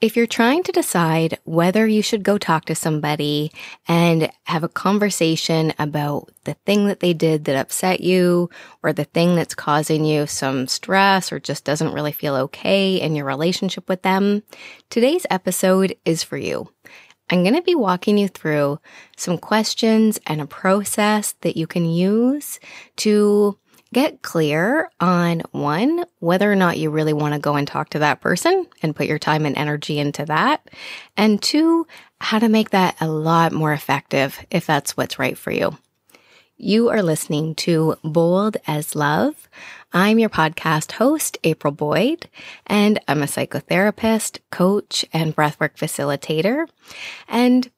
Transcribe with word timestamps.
If 0.00 0.16
you're 0.16 0.26
trying 0.26 0.62
to 0.64 0.72
decide 0.72 1.38
whether 1.44 1.86
you 1.86 2.02
should 2.02 2.24
go 2.24 2.36
talk 2.36 2.66
to 2.66 2.74
somebody 2.74 3.52
and 3.88 4.30
have 4.44 4.62
a 4.62 4.68
conversation 4.68 5.72
about 5.78 6.30
the 6.44 6.54
thing 6.66 6.86
that 6.88 7.00
they 7.00 7.14
did 7.14 7.44
that 7.44 7.56
upset 7.56 8.00
you 8.00 8.50
or 8.82 8.92
the 8.92 9.04
thing 9.04 9.34
that's 9.34 9.54
causing 9.54 10.04
you 10.04 10.26
some 10.26 10.66
stress 10.66 11.32
or 11.32 11.38
just 11.38 11.64
doesn't 11.64 11.94
really 11.94 12.12
feel 12.12 12.34
okay 12.34 12.96
in 12.96 13.14
your 13.14 13.24
relationship 13.24 13.88
with 13.88 14.02
them, 14.02 14.42
today's 14.90 15.26
episode 15.30 15.96
is 16.04 16.22
for 16.22 16.36
you. 16.36 16.68
I'm 17.30 17.42
going 17.42 17.54
to 17.54 17.62
be 17.62 17.74
walking 17.74 18.18
you 18.18 18.28
through 18.28 18.80
some 19.16 19.38
questions 19.38 20.20
and 20.26 20.42
a 20.42 20.46
process 20.46 21.32
that 21.40 21.56
you 21.56 21.66
can 21.66 21.86
use 21.86 22.60
to 22.96 23.58
get 23.94 24.20
clear 24.22 24.90
on 25.00 25.40
one, 25.52 26.04
whether 26.18 26.50
or 26.50 26.56
not 26.56 26.76
you 26.76 26.90
really 26.90 27.12
want 27.12 27.32
to 27.32 27.40
go 27.40 27.54
and 27.54 27.66
talk 27.66 27.90
to 27.90 28.00
that 28.00 28.20
person 28.20 28.66
and 28.82 28.94
put 28.94 29.06
your 29.06 29.18
time 29.18 29.46
and 29.46 29.56
energy 29.56 29.98
into 29.98 30.26
that. 30.26 30.68
And 31.16 31.40
two, 31.40 31.86
how 32.20 32.38
to 32.38 32.48
make 32.48 32.70
that 32.70 32.96
a 33.00 33.08
lot 33.08 33.52
more 33.52 33.72
effective 33.72 34.38
if 34.50 34.66
that's 34.66 34.96
what's 34.96 35.18
right 35.18 35.38
for 35.38 35.50
you. 35.50 35.78
You 36.56 36.88
are 36.90 37.02
listening 37.02 37.54
to 37.56 37.96
Bold 38.04 38.56
as 38.66 38.94
Love. 38.94 39.48
I'm 39.92 40.18
your 40.18 40.28
podcast 40.28 40.92
host, 40.92 41.38
April 41.44 41.72
Boyd, 41.72 42.28
and 42.66 43.00
I'm 43.08 43.22
a 43.22 43.26
psychotherapist, 43.26 44.38
coach, 44.50 45.04
and 45.12 45.34
breathwork 45.34 45.76
facilitator. 45.76 46.66
And 47.28 47.70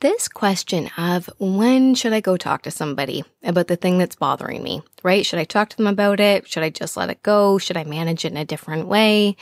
this 0.00 0.28
question 0.28 0.90
of 0.96 1.30
when 1.38 1.94
should 1.94 2.12
I 2.12 2.20
go 2.20 2.36
talk 2.36 2.62
to 2.62 2.70
somebody 2.70 3.22
about 3.42 3.68
the 3.68 3.76
thing 3.76 3.98
that's 3.98 4.16
bothering 4.16 4.62
me, 4.62 4.82
right? 5.02 5.24
Should 5.24 5.38
I 5.38 5.44
talk 5.44 5.68
to 5.70 5.76
them 5.76 5.86
about 5.86 6.20
it? 6.20 6.48
Should 6.48 6.62
I 6.62 6.70
just 6.70 6.96
let 6.96 7.10
it 7.10 7.22
go? 7.22 7.58
Should 7.58 7.76
I 7.76 7.84
manage 7.84 8.24
it 8.24 8.32
in 8.32 8.38
a 8.38 8.44
different 8.44 8.88
way? 8.88 9.36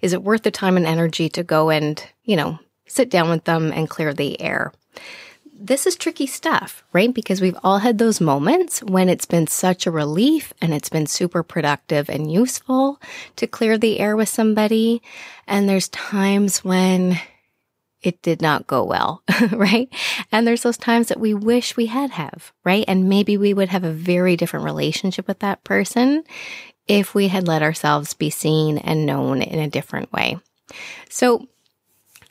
Is 0.00 0.12
it 0.12 0.22
worth 0.22 0.42
the 0.42 0.50
time 0.50 0.76
and 0.76 0.86
energy 0.86 1.28
to 1.30 1.42
go 1.42 1.70
and, 1.70 2.02
you 2.24 2.36
know, 2.36 2.58
sit 2.86 3.10
down 3.10 3.28
with 3.28 3.44
them 3.44 3.72
and 3.72 3.88
clear 3.88 4.14
the 4.14 4.40
air? 4.40 4.72
This 5.60 5.86
is 5.86 5.96
tricky 5.96 6.26
stuff, 6.26 6.84
right? 6.92 7.12
Because 7.12 7.40
we've 7.40 7.58
all 7.64 7.78
had 7.78 7.98
those 7.98 8.20
moments 8.20 8.80
when 8.82 9.08
it's 9.08 9.26
been 9.26 9.48
such 9.48 9.86
a 9.86 9.90
relief 9.90 10.54
and 10.62 10.72
it's 10.72 10.88
been 10.88 11.06
super 11.06 11.42
productive 11.42 12.08
and 12.08 12.30
useful 12.30 13.00
to 13.36 13.46
clear 13.46 13.76
the 13.76 13.98
air 13.98 14.16
with 14.16 14.28
somebody. 14.28 15.02
And 15.48 15.68
there's 15.68 15.88
times 15.88 16.64
when 16.64 17.18
it 18.02 18.22
did 18.22 18.40
not 18.40 18.66
go 18.66 18.84
well, 18.84 19.22
right? 19.52 19.88
And 20.30 20.46
there's 20.46 20.62
those 20.62 20.76
times 20.76 21.08
that 21.08 21.20
we 21.20 21.34
wish 21.34 21.76
we 21.76 21.86
had 21.86 22.10
have, 22.10 22.52
right? 22.64 22.84
And 22.86 23.08
maybe 23.08 23.36
we 23.36 23.54
would 23.54 23.68
have 23.70 23.84
a 23.84 23.92
very 23.92 24.36
different 24.36 24.64
relationship 24.64 25.26
with 25.26 25.40
that 25.40 25.64
person 25.64 26.24
if 26.86 27.14
we 27.14 27.28
had 27.28 27.46
let 27.46 27.62
ourselves 27.62 28.14
be 28.14 28.30
seen 28.30 28.78
and 28.78 29.04
known 29.04 29.42
in 29.42 29.58
a 29.58 29.68
different 29.68 30.12
way. 30.12 30.38
So 31.10 31.46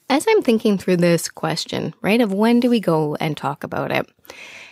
as 0.10 0.26
I'm 0.28 0.42
thinking 0.42 0.78
through 0.78 0.98
this 0.98 1.28
question, 1.30 1.94
right, 2.02 2.22
of 2.22 2.34
when 2.34 2.60
do 2.60 2.70
we 2.70 2.80
go 2.80 3.16
and 3.16 3.36
talk 3.36 3.64
about 3.64 3.92
it, 3.92 4.10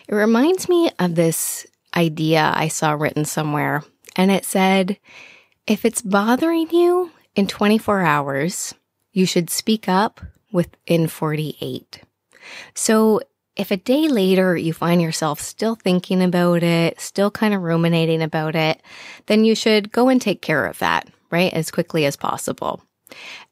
it 0.07 0.15
reminds 0.15 0.69
me 0.69 0.89
of 0.97 1.15
this 1.15 1.67
idea 1.95 2.53
I 2.55 2.69
saw 2.69 2.93
written 2.93 3.25
somewhere. 3.25 3.83
And 4.15 4.31
it 4.31 4.45
said, 4.45 4.97
if 5.67 5.83
it's 5.83 6.01
bothering 6.01 6.69
you 6.69 7.11
in 7.35 7.47
24 7.47 8.01
hours, 8.01 8.73
you 9.11 9.25
should 9.25 9.49
speak 9.49 9.89
up 9.89 10.21
within 10.55 11.07
48. 11.07 12.01
So 12.73 13.19
if 13.55 13.71
a 13.71 13.77
day 13.77 14.07
later 14.07 14.55
you 14.57 14.73
find 14.73 15.01
yourself 15.01 15.39
still 15.39 15.75
thinking 15.75 16.23
about 16.23 16.63
it, 16.63 16.99
still 16.99 17.29
kind 17.29 17.53
of 17.53 17.61
ruminating 17.61 18.21
about 18.21 18.55
it, 18.55 18.81
then 19.27 19.45
you 19.45 19.53
should 19.53 19.91
go 19.91 20.09
and 20.09 20.21
take 20.21 20.41
care 20.41 20.65
of 20.65 20.79
that, 20.79 21.07
right? 21.29 21.53
As 21.53 21.71
quickly 21.71 22.05
as 22.05 22.15
possible. 22.15 22.81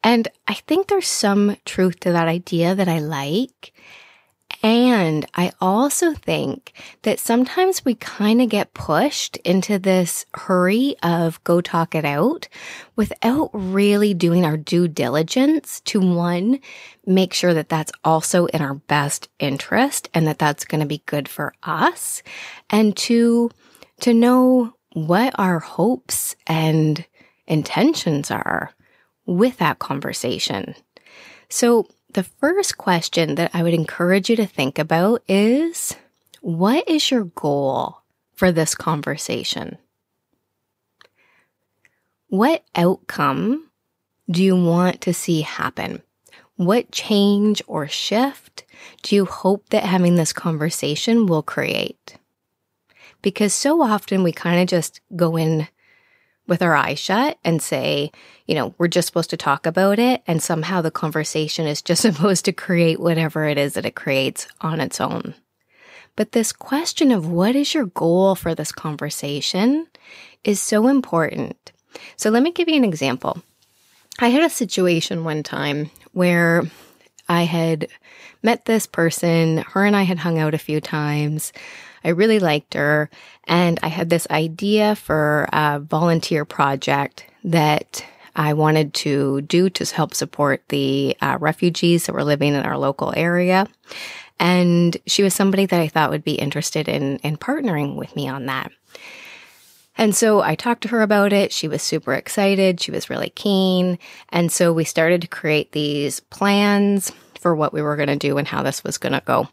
And 0.04 0.28
I 0.48 0.56
think 0.56 0.88
there's 0.88 1.08
some 1.08 1.58
truth 1.66 2.00
to 2.02 2.12
that 2.12 2.28
idea 2.28 2.74
that 2.74 2.88
I 2.88 3.00
like. 3.00 3.74
And 4.62 5.26
I 5.36 5.52
also 5.60 6.14
think 6.14 6.74
that 7.02 7.20
sometimes 7.20 7.84
we 7.84 7.96
kind 7.96 8.42
of 8.42 8.50
get 8.50 8.74
pushed 8.74 9.38
into 9.38 9.80
this 9.80 10.26
hurry 10.34 10.96
of 11.04 11.44
go 11.44 11.60
talk 11.60 11.96
it 11.96 12.06
out 12.06 12.48
without 12.96 13.50
really 13.54 14.14
doing 14.14 14.46
our 14.46 14.58
due 14.58 14.88
diligence 14.88 15.82
to 15.82 16.00
one, 16.00 16.60
make 17.06 17.34
sure 17.34 17.54
that 17.54 17.70
that's 17.70 17.92
also 18.04 18.46
in 18.48 18.62
our 18.62 18.76
best 18.76 19.28
interest 19.40 20.10
and 20.14 20.28
that 20.28 20.40
that's 20.40 20.66
going 20.66 20.82
to 20.82 20.88
be 20.88 21.02
good 21.06 21.28
for 21.28 21.54
us. 21.64 22.22
And 22.70 22.96
two, 22.96 23.50
to 24.02 24.14
know 24.14 24.76
what 24.94 25.38
our 25.40 25.60
hopes 25.60 26.36
and 26.48 27.06
intentions 27.48 28.30
are 28.32 28.72
with 29.26 29.58
that 29.58 29.80
conversation. 29.80 30.76
So 31.50 31.88
the 32.14 32.24
first 32.24 32.78
question 32.78 33.36
that 33.36 33.52
I 33.54 33.64
would 33.64 33.74
encourage 33.74 34.30
you 34.30 34.36
to 34.38 34.46
think 34.46 34.80
about 34.80 35.24
is 35.28 35.96
what 36.42 36.88
is 36.88 37.10
your 37.10 37.26
goal 37.26 38.02
for 38.34 38.52
this 38.52 38.76
conversation? 38.76 39.78
What 42.28 42.64
outcome 42.76 43.70
do 44.30 44.44
you 44.44 44.56
want 44.56 45.02
to 45.02 45.14
see 45.14 45.42
happen? 45.42 46.02
What 46.56 46.92
change 46.92 47.62
or 47.68 47.88
shift 47.88 48.64
do 49.02 49.16
you 49.16 49.26
hope 49.26 49.70
that 49.70 49.84
having 49.84 50.16
this 50.16 50.34
conversation 50.34 51.26
will 51.26 51.44
create? 51.44 52.18
Because 53.22 53.54
so 53.54 53.82
often 53.82 54.24
we 54.24 54.32
kind 54.32 54.62
of 54.62 54.68
just 54.68 55.02
go 55.16 55.38
in 55.38 55.68
with 56.48 56.62
our 56.62 56.76
eyes 56.76 57.00
shut 57.00 57.38
and 57.44 57.62
say, 57.62 58.12
you 58.46 58.56
know, 58.56 58.76
we're 58.78 58.88
just 58.88 59.08
supposed 59.08 59.30
to 59.30 59.38
talk 59.38 59.66
about 59.66 60.00
it. 60.00 60.22
And 60.28 60.42
somehow 60.42 60.82
the 60.82 60.92
conversation 60.92 61.66
is 61.66 61.82
just 61.82 62.02
supposed 62.04 62.46
to 62.46 62.54
create 62.54 63.00
whatever 63.00 63.46
it 63.46 63.58
is 63.58 63.74
that 63.74 63.86
it 63.86 63.96
creates 63.96 64.48
on 64.62 64.80
its 64.80 65.00
own. 65.00 65.36
But 66.16 66.34
this 66.34 66.52
question 66.52 67.12
of 67.12 67.28
what 67.28 67.56
is 67.56 67.74
your 67.74 67.86
goal 67.88 68.36
for 68.36 68.54
this 68.54 68.72
conversation 68.72 69.88
is 70.44 70.62
so 70.62 70.88
important. 70.88 71.72
So 72.18 72.30
let 72.30 72.44
me 72.44 72.52
give 72.52 72.70
you 72.70 72.76
an 72.76 72.84
example. 72.84 73.42
I 74.20 74.28
had 74.28 74.44
a 74.44 74.50
situation 74.50 75.24
one 75.24 75.42
time 75.42 75.90
where 76.12 76.64
I 77.28 77.44
had 77.44 77.88
met 78.44 78.66
this 78.66 78.86
person, 78.86 79.60
her 79.60 79.86
and 79.86 79.96
I 79.96 80.04
had 80.04 80.20
hung 80.20 80.38
out 80.38 80.54
a 80.54 80.60
few 80.60 80.82
times. 80.82 81.52
I 82.04 82.10
really 82.10 82.40
liked 82.40 82.74
her. 82.74 83.10
And 83.46 83.80
I 83.84 83.88
had 83.88 84.10
this 84.10 84.28
idea 84.30 84.96
for 84.96 85.48
a 85.52 85.80
volunteer 85.80 86.46
project 86.46 87.26
that 87.44 88.06
I 88.36 88.54
wanted 88.54 88.94
to 88.96 89.42
do 89.42 89.70
to 89.70 89.86
help 89.94 90.14
support 90.14 90.64
the 90.70 91.16
uh, 91.22 91.38
refugees 91.40 92.06
that 92.06 92.14
were 92.14 92.24
living 92.24 92.54
in 92.54 92.64
our 92.66 92.78
local 92.78 93.14
area. 93.16 93.68
And 94.40 94.98
she 95.06 95.24
was 95.24 95.34
somebody 95.34 95.66
that 95.66 95.80
I 95.80 95.88
thought 95.88 96.10
would 96.10 96.24
be 96.24 96.34
interested 96.34 96.88
in, 96.88 97.18
in 97.18 97.38
partnering 97.38 97.96
with 97.96 98.16
me 98.16 98.28
on 98.28 98.48
that. 98.48 98.72
And 99.96 100.16
so 100.16 100.42
I 100.42 100.56
talked 100.56 100.82
to 100.84 100.88
her 100.88 101.02
about 101.02 101.34
it. 101.34 101.52
She 101.52 101.68
was 101.68 101.84
super 101.84 102.14
excited. 102.14 102.82
She 102.82 102.90
was 102.90 103.10
really 103.10 103.30
keen. 103.30 104.00
And 104.30 104.52
so 104.52 104.74
we 104.74 104.86
started 104.86 105.22
to 105.22 105.28
create 105.28 105.72
these 105.72 106.20
plans 106.20 107.12
for 107.40 107.56
what 107.56 107.74
we 107.74 107.82
were 107.82 107.96
going 107.96 108.08
to 108.08 108.16
do 108.16 108.38
and 108.38 108.48
how 108.48 108.64
this 108.64 108.84
was 108.84 108.98
going 108.98 109.14
to 109.14 109.22
go. 109.24 109.48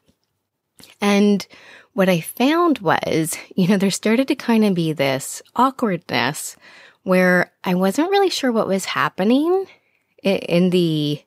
And 1.00 1.46
what 1.92 2.08
I 2.08 2.20
found 2.20 2.78
was, 2.78 3.36
you 3.54 3.68
know, 3.68 3.76
there 3.76 3.90
started 3.90 4.28
to 4.28 4.34
kind 4.34 4.64
of 4.64 4.74
be 4.74 4.92
this 4.92 5.42
awkwardness 5.56 6.56
where 7.02 7.52
I 7.64 7.74
wasn't 7.74 8.10
really 8.10 8.30
sure 8.30 8.52
what 8.52 8.68
was 8.68 8.84
happening 8.84 9.66
in 10.22 10.70
the 10.70 11.22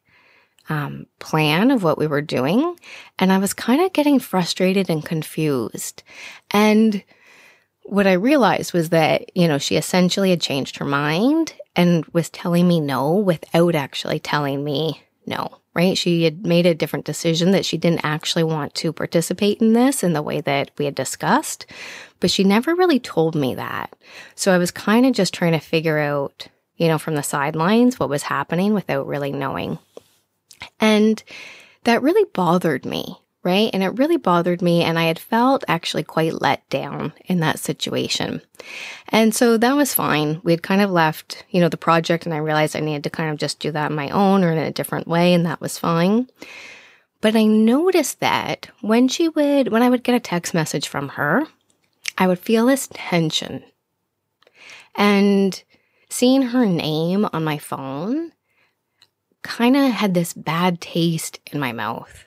um, 0.70 1.08
plan 1.20 1.72
of 1.72 1.84
what 1.84 1.98
we 1.98 2.08
were 2.08 2.22
doing. 2.22 2.78
And 3.20 3.32
I 3.32 3.38
was 3.38 3.54
kind 3.54 3.82
of 3.82 3.94
getting 3.94 4.20
frustrated 4.20 4.90
and 4.90 5.04
confused. 5.04 6.04
And 6.52 7.04
what 7.84 8.08
I 8.08 8.14
realized 8.14 8.72
was 8.72 8.90
that, 8.90 9.36
you 9.36 9.48
know, 9.48 9.58
she 9.58 9.76
essentially 9.76 10.30
had 10.30 10.42
changed 10.42 10.78
her 10.78 10.86
mind 10.86 11.54
and 11.76 12.06
was 12.14 12.30
telling 12.30 12.68
me 12.68 12.80
no 12.80 13.16
without 13.16 13.76
actually 13.76 14.20
telling 14.20 14.64
me 14.64 15.04
no 15.26 15.60
right? 15.74 15.98
She 15.98 16.24
had 16.24 16.46
made 16.46 16.66
a 16.66 16.76
different 16.76 17.06
decision 17.06 17.52
that 17.52 17.66
she 17.66 17.78
didn't 17.78 18.06
actually 18.06 18.44
want 18.44 18.76
to 18.76 18.94
participate 18.94 19.60
in 19.60 19.74
this 19.74 20.04
in 20.04 20.14
the 20.14 20.22
way 20.22 20.42
that 20.42 20.72
we 20.78 20.86
had 20.86 20.96
discussed, 20.96 21.66
but 22.20 22.30
she 22.30 22.44
never 22.44 22.76
really 22.76 23.00
told 23.00 23.36
me 23.36 23.56
that. 23.56 23.94
So 24.36 24.54
I 24.54 24.58
was 24.58 24.72
kind 24.72 25.06
of 25.06 25.14
just 25.14 25.34
trying 25.34 25.54
to 25.54 25.60
figure 25.60 25.98
out, 25.98 26.48
you 26.78 26.88
know, 26.88 26.98
from 26.98 27.16
the 27.16 27.24
sidelines 27.24 28.00
what 28.00 28.10
was 28.10 28.24
happening 28.24 28.74
without 28.74 29.08
really 29.08 29.32
knowing. 29.32 29.80
And 30.80 31.22
that 31.84 32.02
really 32.02 32.26
bothered 32.34 32.86
me 32.86 33.20
right? 33.44 33.70
And 33.74 33.84
it 33.84 33.98
really 34.00 34.18
bothered 34.18 34.62
me. 34.62 34.84
And 34.84 34.98
I 34.98 35.04
had 35.04 35.20
felt 35.20 35.64
actually 35.68 36.04
quite 36.04 36.42
let 36.42 36.68
down 36.70 37.14
in 37.26 37.40
that 37.42 37.60
situation. 37.60 38.42
And 39.10 39.36
so 39.36 39.58
that 39.58 39.76
was 39.76 39.94
fine. 39.94 40.40
We 40.44 40.54
had 40.54 40.64
kind 40.64 40.82
of 40.82 40.90
left, 40.90 41.46
you 41.50 41.60
know, 41.60 41.70
the 41.70 41.78
project 41.78 42.26
and 42.26 42.34
I 42.34 42.38
realized 42.38 42.76
I 42.76 42.80
needed 42.80 43.04
to 43.04 43.10
kind 43.10 43.30
of 43.30 43.38
just 43.38 43.60
do 43.60 43.72
that 43.72 43.92
on 43.92 43.96
my 43.96 44.10
own 44.10 44.44
or 44.44 44.52
in 44.52 44.58
a 44.58 44.72
different 44.72 45.08
way. 45.08 45.34
And 45.34 45.46
that 45.46 45.62
was 45.62 45.78
fine. 45.78 46.30
But 47.22 47.36
I 47.36 47.46
noticed 47.46 48.20
that 48.20 48.70
when 48.82 49.08
she 49.08 49.30
would, 49.30 49.70
when 49.70 49.84
I 49.84 49.90
would 49.90 50.04
get 50.04 50.16
a 50.16 50.20
text 50.20 50.54
message 50.54 50.88
from 50.88 51.10
her, 51.10 51.46
I 52.18 52.28
would 52.28 52.40
feel 52.40 52.66
this 52.66 52.90
tension. 52.94 53.64
And 54.96 55.62
seeing 56.10 56.42
her 56.44 56.66
name 56.66 57.28
on 57.34 57.44
my 57.44 57.58
phone 57.58 58.32
kind 59.42 59.76
of 59.76 59.92
had 59.92 60.14
this 60.14 60.34
bad 60.34 60.80
taste 60.80 61.40
in 61.52 61.60
my 61.60 61.72
mouth. 61.72 62.26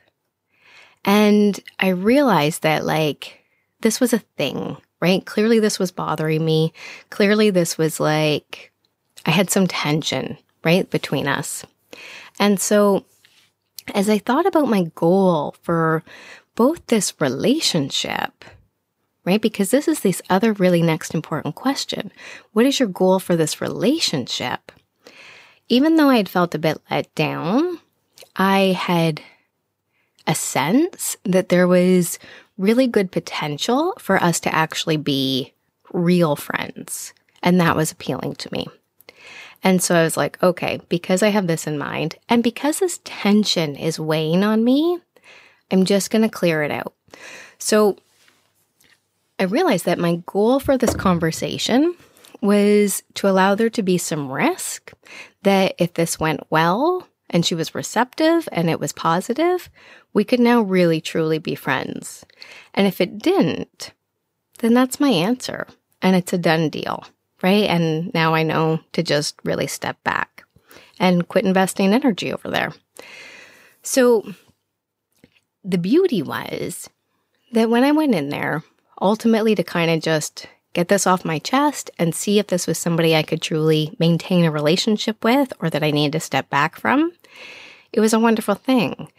And 1.07 1.59
I 1.79 1.89
realized 1.89 2.63
that, 2.63 2.85
like, 2.85 3.45
this 3.81 4.01
was 4.01 4.13
a 4.13 4.19
thing, 4.19 4.77
right? 5.01 5.25
Clearly, 5.25 5.61
this 5.61 5.79
was 5.79 5.93
bothering 5.93 6.45
me. 6.45 6.73
Clearly, 7.11 7.51
this 7.51 7.79
was 7.79 8.01
like, 8.01 8.73
I 9.25 9.31
had 9.31 9.49
some 9.49 9.69
tension, 9.69 10.37
right, 10.65 10.91
between 10.91 11.29
us. 11.29 11.65
And 12.41 12.61
so, 12.61 13.05
as 13.95 14.11
I 14.11 14.19
thought 14.19 14.47
about 14.47 14.69
my 14.69 14.91
goal 14.97 15.55
for 15.63 16.03
both 16.57 16.85
this 16.89 17.15
relationship, 17.21 18.45
right? 19.25 19.41
Because 19.41 19.71
this 19.71 19.87
is 19.87 20.01
this 20.01 20.23
other 20.29 20.53
really 20.53 20.83
next 20.83 21.15
important 21.15 21.55
question. 21.55 22.11
What 22.53 22.67
is 22.67 22.81
your 22.81 22.89
goal 22.89 23.21
for 23.21 23.37
this 23.37 23.61
relationship? 23.61 24.73
Even 25.69 25.97
though 25.97 26.09
I 26.09 26.17
had 26.17 26.29
felt 26.29 26.55
a 26.55 26.59
bit 26.59 26.79
let 26.91 27.15
down, 27.15 27.79
I 28.35 28.77
had 28.79 29.21
a 30.27 30.35
sense 30.35 31.17
that 31.25 31.49
there 31.49 31.69
was 31.69 32.19
really 32.59 32.87
good 32.87 33.13
potential 33.13 33.93
for 33.99 34.23
us 34.23 34.41
to 34.41 34.55
actually 34.55 34.97
be 34.97 35.53
real 35.93 36.37
friends. 36.37 37.13
And 37.43 37.61
that 37.61 37.77
was 37.77 37.93
appealing 37.93 38.35
to 38.37 38.53
me. 38.53 38.67
And 39.63 39.83
so 39.83 39.95
I 39.95 40.03
was 40.03 40.17
like, 40.17 40.43
okay, 40.43 40.81
because 40.89 41.23
I 41.23 41.29
have 41.29 41.47
this 41.47 41.67
in 41.67 41.79
mind 41.79 42.17
and 42.29 42.43
because 42.43 42.79
this 42.79 43.01
tension 43.05 43.77
is 43.77 43.99
weighing 43.99 44.45
on 44.45 44.65
me, 44.65 44.99
I'm 45.71 45.85
just 45.85 46.11
going 46.11 46.23
to 46.23 46.29
clear 46.29 46.63
it 46.63 46.71
out. 46.71 46.95
So 47.59 47.97
I 49.39 49.45
realized 49.45 49.85
that 49.87 49.99
my 49.99 50.23
goal 50.27 50.61
for 50.61 50.79
this 50.79 50.95
conversation 50.95 51.97
was 52.41 53.03
to 53.15 53.29
allow 53.29 53.55
there 53.55 53.71
to 53.71 53.83
be 53.83 53.99
some 53.99 54.31
risk 54.31 54.93
that 55.43 55.75
if 55.79 55.95
this 55.95 56.21
went 56.21 56.41
well 56.51 57.07
and 57.31 57.45
she 57.45 57.55
was 57.55 57.75
receptive 57.75 58.49
and 58.53 58.71
it 58.71 58.81
was 58.81 58.93
positive, 58.93 59.69
we 60.13 60.25
could 60.25 60.41
now 60.41 60.63
really 60.63 61.01
truly 61.01 61.39
be 61.39 61.55
friends. 61.55 62.25
And 62.75 62.87
if 62.87 63.01
it 63.01 63.19
didn't, 63.19 63.93
then 64.59 64.75
that's 64.75 65.01
my 65.01 65.11
answer 65.11 65.67
and 66.03 66.17
it's 66.17 66.33
a 66.33 66.39
done 66.39 66.69
deal, 66.69 67.05
right? 67.43 67.65
And 67.65 68.13
now 68.15 68.35
I 68.35 68.43
know 68.43 68.81
to 68.93 69.03
just 69.03 69.37
really 69.45 69.67
step 69.67 70.03
back 70.05 70.45
and 70.99 71.27
quit 71.29 71.45
investing 71.45 71.93
energy 71.93 72.33
over 72.33 72.51
there. 72.51 72.73
So 73.83 74.33
the 75.65 75.79
beauty 75.79 76.23
was 76.23 76.89
that 77.53 77.71
when 77.71 77.85
I 77.85 77.93
went 77.93 78.15
in 78.15 78.31
there, 78.31 78.63
ultimately 79.01 79.55
to 79.55 79.63
kind 79.63 79.91
of 79.91 80.01
just 80.01 80.47
get 80.73 80.89
this 80.89 81.07
off 81.07 81.25
my 81.25 81.39
chest 81.39 81.91
and 81.99 82.15
see 82.15 82.39
if 82.39 82.49
this 82.49 82.67
was 82.67 82.79
somebody 82.79 83.17
I 83.17 83.23
could 83.23 83.41
truly 83.41 83.95
maintain 83.99 84.45
a 84.45 84.51
relationship 84.51 85.25
with 85.25 85.53
or 85.59 85.71
that 85.71 85.83
I 85.83 85.91
needed 85.91 86.13
to 86.13 86.21
step 86.21 86.51
back 86.51 86.77
from, 86.77 87.13
it 87.93 88.01
was 88.01 88.13
a 88.13 88.21
wonderful 88.21 88.55
thing 88.55 89.11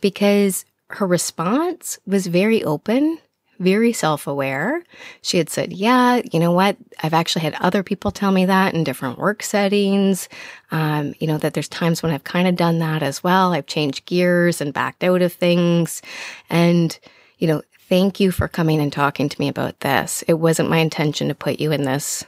because 0.00 0.64
her 0.88 1.06
response 1.06 1.98
was 2.06 2.26
very 2.26 2.62
open, 2.62 3.18
very 3.58 3.92
self 3.92 4.26
aware. 4.26 4.82
She 5.22 5.38
had 5.38 5.48
said, 5.48 5.72
Yeah, 5.72 6.20
you 6.32 6.38
know 6.38 6.52
what? 6.52 6.76
I've 7.02 7.14
actually 7.14 7.42
had 7.42 7.54
other 7.54 7.82
people 7.82 8.10
tell 8.10 8.32
me 8.32 8.44
that 8.44 8.74
in 8.74 8.84
different 8.84 9.18
work 9.18 9.42
settings. 9.42 10.28
Um, 10.70 11.14
you 11.18 11.26
know, 11.26 11.38
that 11.38 11.54
there's 11.54 11.68
times 11.68 12.02
when 12.02 12.12
I've 12.12 12.24
kind 12.24 12.46
of 12.46 12.56
done 12.56 12.78
that 12.80 13.02
as 13.02 13.24
well. 13.24 13.52
I've 13.52 13.66
changed 13.66 14.06
gears 14.06 14.60
and 14.60 14.74
backed 14.74 15.02
out 15.02 15.22
of 15.22 15.32
things. 15.32 16.02
And, 16.50 16.98
you 17.38 17.48
know, 17.48 17.62
Thank 17.88 18.18
you 18.18 18.32
for 18.32 18.48
coming 18.48 18.80
and 18.80 18.92
talking 18.92 19.28
to 19.28 19.40
me 19.40 19.46
about 19.46 19.78
this. 19.78 20.24
It 20.26 20.34
wasn't 20.34 20.70
my 20.70 20.78
intention 20.78 21.28
to 21.28 21.36
put 21.36 21.60
you 21.60 21.70
in 21.70 21.84
this, 21.84 22.24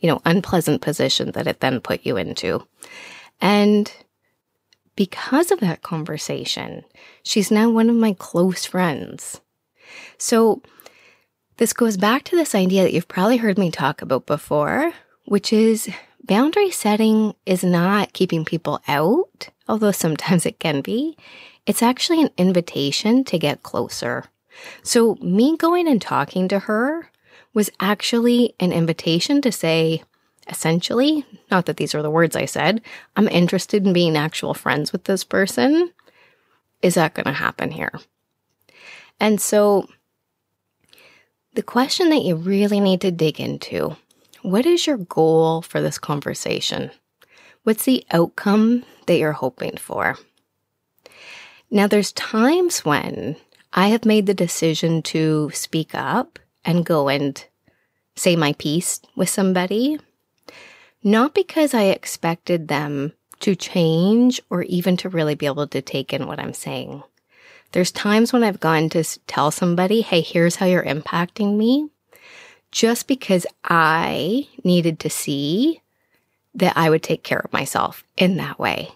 you 0.00 0.08
know, 0.08 0.20
unpleasant 0.26 0.82
position 0.82 1.32
that 1.32 1.46
it 1.46 1.60
then 1.60 1.80
put 1.80 2.04
you 2.04 2.18
into. 2.18 2.66
And 3.40 3.90
because 4.98 5.52
of 5.52 5.60
that 5.60 5.82
conversation, 5.82 6.84
she's 7.22 7.52
now 7.52 7.70
one 7.70 7.88
of 7.88 7.94
my 7.94 8.16
close 8.18 8.66
friends. 8.66 9.40
So 10.18 10.60
this 11.58 11.72
goes 11.72 11.96
back 11.96 12.24
to 12.24 12.36
this 12.36 12.52
idea 12.52 12.82
that 12.82 12.92
you've 12.92 13.06
probably 13.06 13.36
heard 13.36 13.58
me 13.58 13.70
talk 13.70 14.02
about 14.02 14.26
before, 14.26 14.92
which 15.24 15.52
is 15.52 15.88
boundary 16.24 16.72
setting 16.72 17.36
is 17.46 17.62
not 17.62 18.12
keeping 18.12 18.44
people 18.44 18.82
out, 18.88 19.50
although 19.68 19.92
sometimes 19.92 20.44
it 20.44 20.58
can 20.58 20.80
be. 20.80 21.16
It's 21.64 21.80
actually 21.80 22.20
an 22.20 22.30
invitation 22.36 23.22
to 23.22 23.38
get 23.38 23.62
closer. 23.62 24.24
So, 24.82 25.14
me 25.22 25.56
going 25.56 25.86
and 25.86 26.02
talking 26.02 26.48
to 26.48 26.58
her 26.58 27.12
was 27.54 27.70
actually 27.78 28.56
an 28.58 28.72
invitation 28.72 29.40
to 29.42 29.52
say, 29.52 30.02
essentially, 30.48 31.24
not 31.50 31.66
that 31.66 31.76
these 31.76 31.94
are 31.94 32.02
the 32.02 32.10
words 32.10 32.36
I 32.36 32.44
said, 32.44 32.80
I'm 33.16 33.28
interested 33.28 33.86
in 33.86 33.92
being 33.92 34.16
actual 34.16 34.54
friends 34.54 34.92
with 34.92 35.04
this 35.04 35.24
person. 35.24 35.92
Is 36.82 36.94
that 36.94 37.14
going 37.14 37.26
to 37.26 37.32
happen 37.32 37.70
here? 37.70 37.92
And 39.20 39.40
so, 39.40 39.88
the 41.54 41.62
question 41.62 42.10
that 42.10 42.22
you 42.22 42.36
really 42.36 42.80
need 42.80 43.00
to 43.00 43.10
dig 43.10 43.40
into 43.40 43.96
what 44.42 44.64
is 44.64 44.86
your 44.86 44.98
goal 44.98 45.62
for 45.62 45.80
this 45.80 45.98
conversation? 45.98 46.90
What's 47.64 47.84
the 47.84 48.04
outcome 48.12 48.84
that 49.06 49.18
you're 49.18 49.32
hoping 49.32 49.76
for? 49.76 50.16
Now, 51.70 51.86
there's 51.86 52.12
times 52.12 52.84
when 52.84 53.36
I 53.72 53.88
have 53.88 54.04
made 54.04 54.26
the 54.26 54.34
decision 54.34 55.02
to 55.02 55.50
speak 55.52 55.94
up 55.94 56.38
and 56.64 56.86
go 56.86 57.08
and 57.08 57.44
say 58.16 58.36
my 58.36 58.52
piece 58.54 59.00
with 59.16 59.28
somebody, 59.28 59.98
not 61.02 61.34
because 61.34 61.74
I 61.74 61.84
expected 61.84 62.68
them 62.68 63.12
to 63.40 63.54
change 63.54 64.40
or 64.50 64.62
even 64.62 64.96
to 64.98 65.08
really 65.08 65.34
be 65.34 65.46
able 65.46 65.66
to 65.68 65.80
take 65.80 66.12
in 66.12 66.26
what 66.26 66.40
I'm 66.40 66.54
saying. 66.54 67.02
There's 67.72 67.92
times 67.92 68.32
when 68.32 68.42
I've 68.42 68.60
gone 68.60 68.88
to 68.90 69.04
tell 69.26 69.50
somebody, 69.50 70.00
hey, 70.00 70.20
here's 70.22 70.56
how 70.56 70.66
you're 70.66 70.82
impacting 70.82 71.56
me, 71.56 71.90
just 72.72 73.06
because 73.06 73.46
I 73.64 74.48
needed 74.64 74.98
to 75.00 75.10
see 75.10 75.82
that 76.54 76.76
I 76.76 76.90
would 76.90 77.02
take 77.02 77.22
care 77.22 77.40
of 77.40 77.52
myself 77.52 78.04
in 78.16 78.36
that 78.38 78.58
way, 78.58 78.90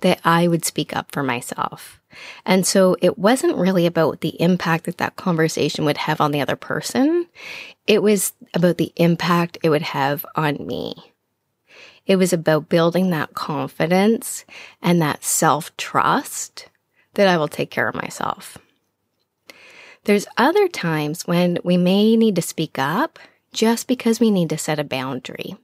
that 0.00 0.20
I 0.24 0.48
would 0.48 0.64
speak 0.64 0.94
up 0.96 1.12
for 1.12 1.22
myself. 1.22 2.00
And 2.46 2.66
so 2.66 2.96
it 3.02 3.18
wasn't 3.18 3.56
really 3.56 3.86
about 3.86 4.20
the 4.20 4.40
impact 4.40 4.84
that 4.84 4.98
that 4.98 5.16
conversation 5.16 5.84
would 5.84 5.98
have 5.98 6.20
on 6.20 6.30
the 6.30 6.40
other 6.40 6.56
person. 6.56 7.26
It 7.86 8.02
was 8.02 8.32
about 8.54 8.78
the 8.78 8.92
impact 8.96 9.58
it 9.62 9.68
would 9.70 9.82
have 9.82 10.24
on 10.36 10.64
me. 10.66 10.94
It 12.06 12.16
was 12.16 12.32
about 12.32 12.68
building 12.68 13.10
that 13.10 13.34
confidence 13.34 14.44
and 14.82 15.00
that 15.00 15.24
self 15.24 15.74
trust 15.76 16.68
that 17.14 17.28
I 17.28 17.38
will 17.38 17.48
take 17.48 17.70
care 17.70 17.88
of 17.88 17.94
myself. 17.94 18.58
There's 20.04 20.26
other 20.36 20.68
times 20.68 21.26
when 21.26 21.58
we 21.64 21.76
may 21.76 22.16
need 22.16 22.36
to 22.36 22.42
speak 22.42 22.78
up 22.78 23.18
just 23.52 23.86
because 23.88 24.20
we 24.20 24.30
need 24.30 24.50
to 24.50 24.58
set 24.58 24.78
a 24.78 24.84
boundary. 24.84 25.56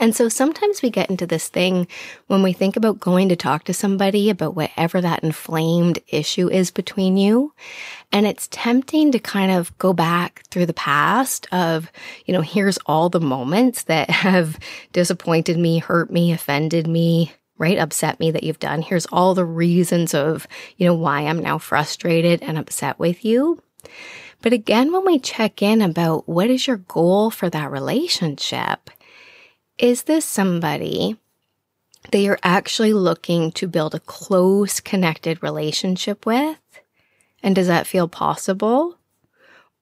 And 0.00 0.14
so 0.14 0.28
sometimes 0.28 0.82
we 0.82 0.90
get 0.90 1.10
into 1.10 1.26
this 1.26 1.48
thing 1.48 1.86
when 2.26 2.42
we 2.42 2.52
think 2.52 2.76
about 2.76 3.00
going 3.00 3.28
to 3.28 3.36
talk 3.36 3.64
to 3.64 3.74
somebody 3.74 4.30
about 4.30 4.54
whatever 4.54 5.00
that 5.00 5.22
inflamed 5.22 5.98
issue 6.08 6.48
is 6.50 6.70
between 6.70 7.16
you. 7.16 7.52
And 8.12 8.26
it's 8.26 8.48
tempting 8.50 9.12
to 9.12 9.18
kind 9.18 9.52
of 9.52 9.76
go 9.78 9.92
back 9.92 10.44
through 10.50 10.66
the 10.66 10.74
past 10.74 11.46
of, 11.52 11.90
you 12.26 12.32
know, 12.32 12.40
here's 12.40 12.78
all 12.86 13.08
the 13.08 13.20
moments 13.20 13.84
that 13.84 14.10
have 14.24 14.58
disappointed 14.92 15.58
me, 15.58 15.78
hurt 15.78 16.10
me, 16.10 16.32
offended 16.32 16.86
me, 16.86 17.32
right? 17.58 17.78
Upset 17.78 18.18
me 18.20 18.30
that 18.30 18.42
you've 18.42 18.58
done. 18.58 18.82
Here's 18.82 19.06
all 19.06 19.34
the 19.34 19.44
reasons 19.44 20.14
of, 20.14 20.46
you 20.76 20.86
know, 20.86 20.94
why 20.94 21.22
I'm 21.22 21.40
now 21.40 21.58
frustrated 21.58 22.42
and 22.42 22.58
upset 22.58 22.98
with 22.98 23.24
you. 23.24 23.60
But 24.42 24.52
again, 24.52 24.92
when 24.92 25.06
we 25.06 25.18
check 25.18 25.62
in 25.62 25.80
about 25.80 26.28
what 26.28 26.50
is 26.50 26.66
your 26.66 26.76
goal 26.76 27.30
for 27.30 27.48
that 27.48 27.70
relationship, 27.70 28.90
is 29.78 30.04
this 30.04 30.24
somebody 30.24 31.16
that 32.10 32.18
you're 32.18 32.38
actually 32.42 32.92
looking 32.92 33.50
to 33.52 33.66
build 33.66 33.94
a 33.94 34.00
close, 34.00 34.80
connected 34.80 35.42
relationship 35.42 36.26
with? 36.26 36.58
And 37.42 37.54
does 37.54 37.66
that 37.66 37.86
feel 37.86 38.08
possible? 38.08 38.98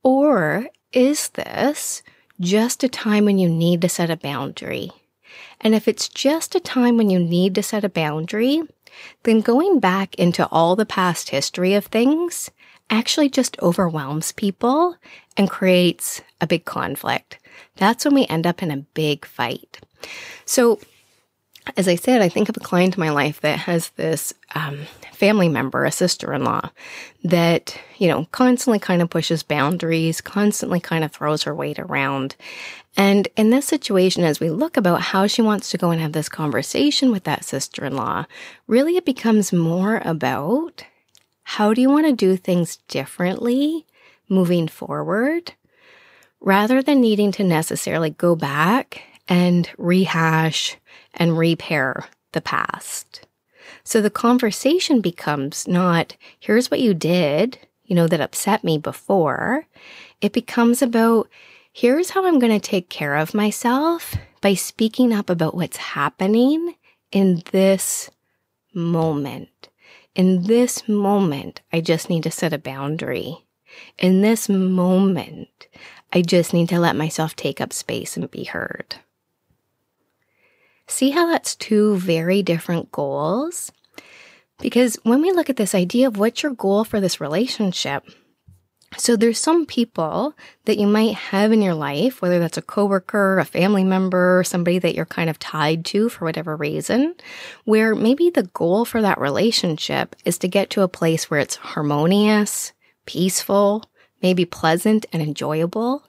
Or 0.03 0.67
is 0.93 1.29
this 1.31 2.03
just 2.41 2.83
a 2.83 2.89
time 2.89 3.25
when 3.25 3.39
you 3.39 3.49
need 3.49 3.83
to 3.83 3.89
set 3.89 4.11
a 4.11 4.17
boundary? 4.17 4.91
And 5.61 5.75
if 5.75 5.87
it's 5.87 6.09
just 6.09 6.55
a 6.55 6.61
time 6.61 6.97
when 6.97 7.11
you 7.11 7.19
need 7.19 7.55
to 7.55 7.63
set 7.63 7.85
a 7.85 7.89
boundary, 7.89 8.63
then 9.23 9.41
going 9.41 9.79
back 9.79 10.15
into 10.17 10.47
all 10.49 10.75
the 10.77 10.87
past 10.87 11.31
history 11.31 11.75
of 11.75 11.87
things 11.87 12.51
actually 12.93 13.29
just 13.29 13.61
overwhelms 13.61 14.31
people 14.31 14.97
and 15.37 15.51
creates 15.51 16.21
a 16.41 16.47
big 16.47 16.65
conflict. 16.65 17.39
That's 17.77 18.05
when 18.05 18.15
we 18.15 18.27
end 18.27 18.47
up 18.47 18.63
in 18.63 18.71
a 18.71 18.85
big 18.95 19.25
fight. 19.25 19.81
So 20.45 20.79
as 21.77 21.89
I 21.89 21.95
said, 21.95 22.21
I 22.23 22.29
think 22.29 22.49
of 22.49 22.57
a 22.57 22.61
client 22.61 22.97
in 22.97 23.01
my 23.01 23.11
life 23.11 23.41
that 23.41 23.61
has 23.61 23.91
this 23.91 24.35
um, 24.55 24.87
family 25.13 25.49
member, 25.49 25.85
a 25.85 25.93
sister 25.93 26.33
in 26.35 26.45
law, 26.45 26.71
that, 27.23 27.79
you 27.99 28.09
know, 28.09 28.27
constantly 28.33 28.81
kind 28.81 29.01
of 29.01 29.11
pushes 29.11 29.43
boundaries, 29.43 30.21
constantly 30.21 30.81
kind 30.81 31.05
of 31.05 31.13
throws 31.13 31.45
her 31.45 31.55
weight 31.55 31.79
around. 31.79 32.35
And 32.97 33.29
in 33.37 33.51
this 33.51 33.67
situation, 33.67 34.25
as 34.25 34.41
we 34.41 34.51
look 34.51 34.77
about 34.77 35.01
how 35.01 35.27
she 35.27 35.41
wants 35.41 35.71
to 35.71 35.79
go 35.79 35.91
and 35.91 36.01
have 36.01 36.13
this 36.13 36.29
conversation 36.29 37.13
with 37.13 37.25
that 37.25 37.45
sister 37.45 37.85
in 37.85 37.97
law, 37.97 38.27
really 38.67 38.97
it 38.97 39.05
becomes 39.05 39.53
more 39.53 40.03
about 40.05 40.85
how 41.57 41.75
do 41.75 41.83
you 41.83 41.91
want 41.91 42.07
to 42.07 42.15
do 42.15 42.35
things 42.35 42.79
differently 42.89 43.85
moving 44.27 44.67
forward 44.67 45.53
rather 46.41 46.83
than 46.83 47.03
needing 47.03 47.31
to 47.31 47.45
necessarily 47.45 48.09
go 48.09 48.35
back 48.35 49.03
and 49.29 49.69
rehash 49.77 50.79
and 51.13 51.37
repair 51.37 52.07
the 52.33 52.41
past. 52.41 53.27
So 53.85 54.01
the 54.01 54.09
conversation 54.09 55.03
becomes 55.03 55.69
not, 55.69 56.17
here's 56.41 56.71
what 56.71 56.81
you 56.81 56.95
did, 56.95 57.59
you 57.85 57.95
know, 57.95 58.07
that 58.07 58.23
upset 58.23 58.65
me 58.65 58.79
before. 58.79 59.67
It 60.23 60.33
becomes 60.33 60.81
about, 60.81 61.29
here's 61.71 62.09
how 62.09 62.25
I'm 62.27 62.39
going 62.39 62.59
to 62.59 62.67
take 62.67 62.89
care 62.89 63.17
of 63.17 63.35
myself 63.35 64.17
by 64.41 64.55
speaking 64.55 65.13
up 65.13 65.29
about 65.29 65.55
what's 65.55 65.77
happening 65.77 66.77
in 67.11 67.43
this 67.53 68.09
moment. 68.73 69.69
In 70.15 70.43
this 70.43 70.89
moment, 70.89 71.63
I 71.73 71.81
just 71.81 72.11
need 72.11 72.23
to 72.25 72.31
set 72.31 72.53
a 72.53 72.59
boundary. 72.59 73.47
In 73.99 74.21
this 74.21 74.49
moment, 74.49 75.69
I 76.13 76.21
just 76.21 76.53
need 76.53 76.69
to 76.69 76.79
let 76.79 76.97
myself 76.97 77.35
take 77.35 77.61
up 77.61 77.73
space 77.73 78.17
and 78.17 78.31
be 78.31 78.45
heard. 78.45 78.97
See 80.87 81.11
how 81.11 81.27
that's 81.27 81.57
two 81.57 81.97
very 81.97 82.43
different 82.43 82.93
goals? 82.93 83.73
Because 84.59 84.97
when 85.03 85.23
we 85.23 85.33
look 85.33 85.49
at 85.49 85.57
this 85.57 85.75
idea 85.75 86.09
of 86.09 86.19
what's 86.19 86.43
your 86.43 86.53
goal 86.53 86.85
for 86.85 87.01
this 87.01 87.21
relationship, 87.21 88.05
so 88.97 89.17
there's 89.17 89.39
some 89.39 89.67
people 89.67 90.35
that 90.65 90.79
you 90.79 90.87
might 90.87 91.15
have 91.15 91.53
in 91.53 91.63
your 91.63 91.75
life, 91.75 92.21
whether 92.21 92.39
that's 92.39 92.59
a 92.59 92.63
coworker, 92.63 93.39
a 93.39 93.45
family 93.45 93.85
member, 93.85 94.43
somebody 94.45 94.79
that 94.79 94.95
you're 94.95 95.07
kind 95.07 95.31
of 95.31 95.39
tied 95.39 95.85
to 95.87 96.09
for 96.09 96.25
whatever 96.25 96.57
reason, 96.57 97.15
where 97.65 97.95
maybe 97.95 98.31
the 98.31 98.45
goal 98.55 98.85
for 98.85 99.01
that 99.03 99.21
relationship 99.21 100.15
is 100.25 100.39
to 100.39 100.49
get 100.49 100.71
to 100.71 100.83
a 100.83 100.89
place 100.89 101.31
where 101.31 101.41
it's 101.41 101.57
harmonious, 101.57 102.73
peaceful, 103.07 103.85
maybe 104.23 104.45
pleasant 104.45 105.07
and 105.13 105.23
enjoyable 105.23 106.05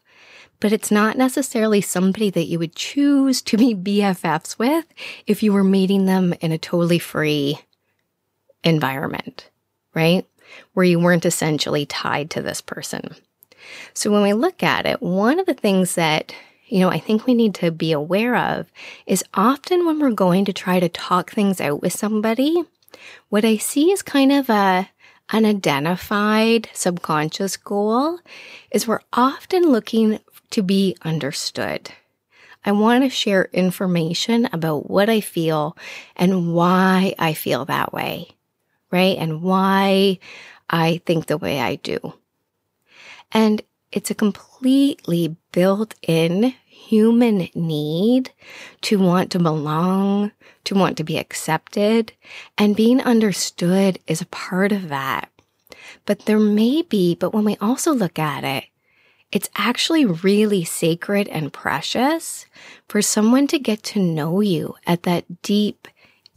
but 0.64 0.72
it's 0.72 0.92
not 0.92 1.18
necessarily 1.18 1.82
somebody 1.82 2.30
that 2.30 2.46
you 2.46 2.58
would 2.58 2.74
choose 2.74 3.42
to 3.42 3.58
be 3.58 3.76
BFFs 3.76 4.58
with 4.58 4.86
if 5.28 5.44
you 5.44 5.52
were 5.52 5.62
meeting 5.62 6.06
them 6.06 6.34
in 6.40 6.54
a 6.54 6.58
totally 6.58 7.00
free 7.00 7.60
environment, 8.64 9.50
right? 9.94 10.26
Where 10.74 10.86
you 10.86 11.00
weren't 11.00 11.26
essentially 11.26 11.86
tied 11.86 12.30
to 12.32 12.42
this 12.42 12.62
person. 12.62 13.16
So 13.94 14.12
when 14.12 14.24
we 14.24 14.34
look 14.34 14.64
at 14.64 14.86
it, 14.86 15.02
one 15.02 15.40
of 15.40 15.46
the 15.46 15.54
things 15.54 15.96
that 15.96 16.34
you 16.68 16.80
know, 16.80 16.90
I 16.90 16.98
think 16.98 17.28
we 17.28 17.36
need 17.36 17.54
to 17.56 17.70
be 17.70 17.92
aware 17.92 18.36
of 18.36 18.66
is 19.06 19.24
often 19.36 19.86
when 19.86 20.00
we're 20.00 20.10
going 20.10 20.44
to 20.46 20.54
try 20.54 20.80
to 20.80 20.90
talk 20.90 21.30
things 21.30 21.62
out 21.62 21.84
with 21.84 21.94
somebody, 21.94 22.64
what 23.30 23.46
I 23.46 23.58
see 23.58 23.92
is 23.92 24.02
kind 24.02 24.32
of 24.32 24.50
a 24.50 24.90
unidentified 25.32 26.70
subconscious 26.74 27.58
goal 27.58 28.20
is 28.72 28.88
we're 28.88 29.02
often 29.14 29.72
looking 29.72 30.20
to 30.50 30.62
be 30.62 30.96
understood. 31.04 31.92
I 32.66 32.72
want 32.72 33.04
to 33.04 33.10
share 33.10 33.50
information 33.54 34.48
about 34.54 34.90
what 34.90 35.10
I 35.10 35.20
feel 35.20 35.78
and 36.16 36.54
why 36.54 37.14
I 37.20 37.34
feel 37.34 37.66
that 37.66 37.94
way, 37.94 38.30
right? 38.94 39.18
And 39.18 39.42
why 39.42 40.20
I 40.70 41.02
think 41.06 41.26
the 41.26 41.38
way 41.38 41.60
I 41.60 41.76
do. 41.76 42.14
And 43.32 43.64
it's 43.92 44.12
a 44.12 44.16
completely 44.16 45.36
built 45.52 45.96
in 46.04 46.54
human 46.68 47.50
need 47.56 48.32
to 48.82 49.00
want 49.00 49.32
to 49.32 49.40
belong, 49.40 50.32
to 50.66 50.76
want 50.76 50.96
to 50.98 51.04
be 51.04 51.18
accepted, 51.18 52.14
and 52.58 52.76
being 52.76 53.02
understood 53.02 54.00
is 54.06 54.22
a 54.22 54.28
part 54.28 54.72
of 54.72 54.90
that. 54.90 55.30
But 56.06 56.26
there 56.26 56.40
may 56.40 56.84
be, 56.84 57.16
but 57.16 57.34
when 57.34 57.46
we 57.46 57.58
also 57.58 57.94
look 57.94 58.20
at 58.20 58.44
it, 58.44 58.66
it's 59.32 59.50
actually 59.56 60.06
really 60.06 60.64
sacred 60.64 61.28
and 61.30 61.52
precious 61.52 62.46
for 62.88 63.02
someone 63.02 63.48
to 63.48 63.58
get 63.58 63.82
to 63.84 64.00
know 64.00 64.42
you 64.42 64.76
at 64.86 65.02
that 65.04 65.42
deep, 65.42 65.88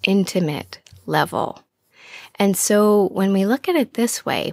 intimate 0.05 0.81
level. 1.05 1.66
And 2.39 2.57
so 2.57 3.09
when 3.09 3.33
we 3.33 3.47
look 3.47 3.69
at 3.69 3.77
it 3.77 3.95
this 3.95 4.25
way, 4.25 4.53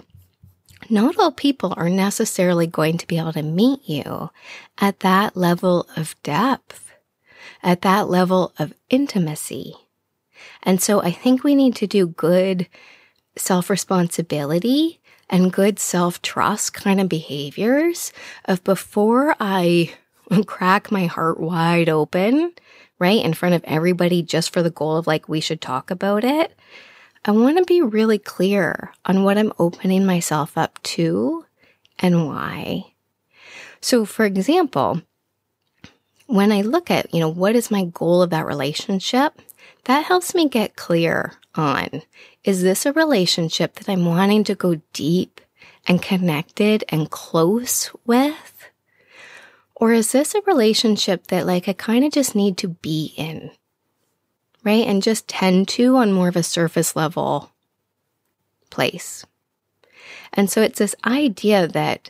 not 0.89 1.17
all 1.17 1.31
people 1.31 1.73
are 1.77 1.89
necessarily 1.89 2.67
going 2.67 2.97
to 2.97 3.07
be 3.07 3.17
able 3.17 3.33
to 3.33 3.43
meet 3.43 3.87
you 3.87 4.29
at 4.79 5.01
that 5.01 5.37
level 5.37 5.87
of 5.95 6.15
depth, 6.23 6.91
at 7.61 7.81
that 7.81 8.09
level 8.09 8.53
of 8.59 8.73
intimacy. 8.89 9.75
And 10.61 10.81
so 10.81 11.01
I 11.01 11.11
think 11.11 11.43
we 11.43 11.55
need 11.55 11.75
to 11.77 11.87
do 11.87 12.07
good 12.07 12.67
self 13.35 13.69
responsibility 13.69 15.01
and 15.29 15.53
good 15.53 15.79
self 15.79 16.21
trust 16.21 16.73
kind 16.73 16.99
of 16.99 17.09
behaviors 17.09 18.13
of 18.45 18.63
before 18.63 19.35
I 19.39 19.93
crack 20.45 20.91
my 20.91 21.05
heart 21.05 21.39
wide 21.39 21.89
open, 21.89 22.53
right, 22.99 23.23
in 23.23 23.33
front 23.33 23.55
of 23.55 23.63
everybody 23.65 24.21
just 24.21 24.51
for 24.51 24.61
the 24.61 24.69
goal 24.69 24.97
of 24.97 25.07
like, 25.07 25.27
we 25.27 25.39
should 25.39 25.61
talk 25.61 25.91
about 25.91 26.23
it. 26.23 26.53
I 27.25 27.31
want 27.31 27.57
to 27.57 27.63
be 27.63 27.81
really 27.81 28.19
clear 28.19 28.91
on 29.05 29.23
what 29.23 29.37
I'm 29.37 29.53
opening 29.57 30.05
myself 30.05 30.57
up 30.57 30.81
to 30.83 31.45
and 31.99 32.27
why. 32.27 32.93
So, 33.79 34.03
for 34.03 34.25
example, 34.25 35.01
when 36.27 36.51
I 36.51 36.61
look 36.61 36.91
at, 36.91 37.13
you 37.13 37.21
know, 37.21 37.29
what 37.29 37.55
is 37.55 37.71
my 37.71 37.85
goal 37.85 38.21
of 38.21 38.29
that 38.31 38.45
relationship, 38.45 39.41
that 39.85 40.05
helps 40.05 40.35
me 40.35 40.49
get 40.49 40.75
clear 40.75 41.33
on 41.55 42.01
is 42.43 42.61
this 42.61 42.85
a 42.85 42.91
relationship 42.91 43.75
that 43.75 43.87
I'm 43.87 44.05
wanting 44.05 44.43
to 44.45 44.55
go 44.55 44.81
deep 44.91 45.39
and 45.87 46.01
connected 46.01 46.83
and 46.89 47.09
close 47.09 47.89
with? 48.05 48.69
Or 49.75 49.93
is 49.93 50.11
this 50.11 50.35
a 50.35 50.41
relationship 50.41 51.27
that 51.27 51.45
like 51.45 51.69
I 51.69 51.73
kind 51.73 52.03
of 52.03 52.11
just 52.11 52.35
need 52.35 52.57
to 52.57 52.67
be 52.67 53.13
in? 53.15 53.51
Right? 54.63 54.87
And 54.87 55.03
just 55.03 55.27
tend 55.27 55.67
to 55.69 55.97
on 55.97 56.13
more 56.13 56.29
of 56.29 56.35
a 56.35 56.43
surface 56.43 56.95
level 56.95 57.51
place. 58.69 59.25
And 60.31 60.49
so 60.49 60.61
it's 60.61 60.79
this 60.79 60.95
idea 61.05 61.67
that 61.67 62.09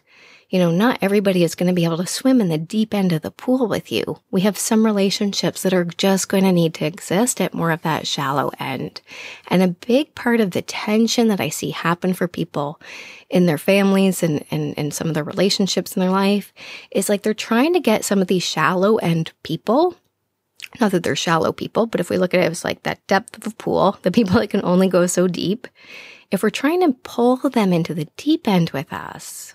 you 0.54 0.60
know, 0.60 0.70
not 0.70 1.00
everybody 1.02 1.44
is 1.44 1.56
going 1.56 1.68
to 1.68 1.74
be 1.74 1.84
able 1.84 1.98
to 1.98 2.06
swim 2.06 2.40
in 2.40 2.48
the 2.48 2.60
deep 2.60 2.94
end 2.94 3.12
of 3.12 3.24
the 3.24 3.32
pool 3.32 3.66
with 3.66 3.92
you. 3.92 4.20
We 4.30 4.42
have 4.42 4.56
some 4.56 4.86
relationships 4.86 5.64
that 5.64 5.74
are 5.74 5.84
just 5.84 6.30
going 6.30 6.44
to 6.44 6.52
need 6.52 6.76
to 6.76 6.86
exist 6.86 7.42
at 7.42 7.56
more 7.56 7.72
of 7.72 7.82
that 7.82 8.06
shallow 8.06 8.52
end. 8.60 9.02
And 9.48 9.64
a 9.64 9.70
big 9.70 10.14
part 10.14 10.40
of 10.40 10.52
the 10.52 10.62
tension 10.62 11.28
that 11.30 11.42
I 11.42 11.50
see 11.50 11.72
happen 11.72 12.14
for 12.14 12.28
people 12.28 12.80
in 13.32 13.48
their 13.48 13.58
families 13.58 14.22
and, 14.22 14.46
and, 14.52 14.78
and 14.78 14.94
some 14.94 15.08
of 15.08 15.16
the 15.16 15.24
relationships 15.24 15.96
in 15.96 16.02
their 16.02 16.12
life 16.12 16.54
is 16.92 17.10
like 17.10 17.24
they're 17.24 17.34
trying 17.34 17.74
to 17.74 17.80
get 17.80 18.06
some 18.06 18.22
of 18.22 18.28
these 18.28 18.44
shallow 18.44 18.98
end 18.98 19.32
people 19.42 19.96
not 20.80 20.92
that 20.92 21.04
they're 21.04 21.16
shallow 21.16 21.52
people, 21.52 21.86
but 21.86 22.00
if 22.00 22.10
we 22.10 22.18
look 22.18 22.34
at 22.34 22.42
it 22.42 22.52
as 22.52 22.64
like 22.64 22.84
that 22.84 23.06
depth 23.08 23.38
of 23.38 23.48
a 23.48 23.56
pool, 23.56 23.98
the 24.02 24.12
people 24.12 24.40
that 24.40 24.50
can 24.50 24.64
only 24.64 24.88
go 24.88 25.06
so 25.06 25.28
deep, 25.28 25.68
if 26.32 26.42
we're 26.42 26.50
trying 26.50 26.82
to 26.82 26.98
pull 27.04 27.38
them 27.38 27.72
into 27.72 27.94
the 27.94 28.08
deep 28.18 28.48
end 28.48 28.72
with 28.72 28.92
us, 28.92 29.54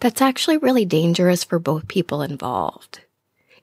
that's 0.00 0.20
actually 0.20 0.56
really 0.56 0.84
dangerous 0.84 1.44
for 1.44 1.58
both 1.60 1.86
people 1.86 2.22
involved. 2.22 3.00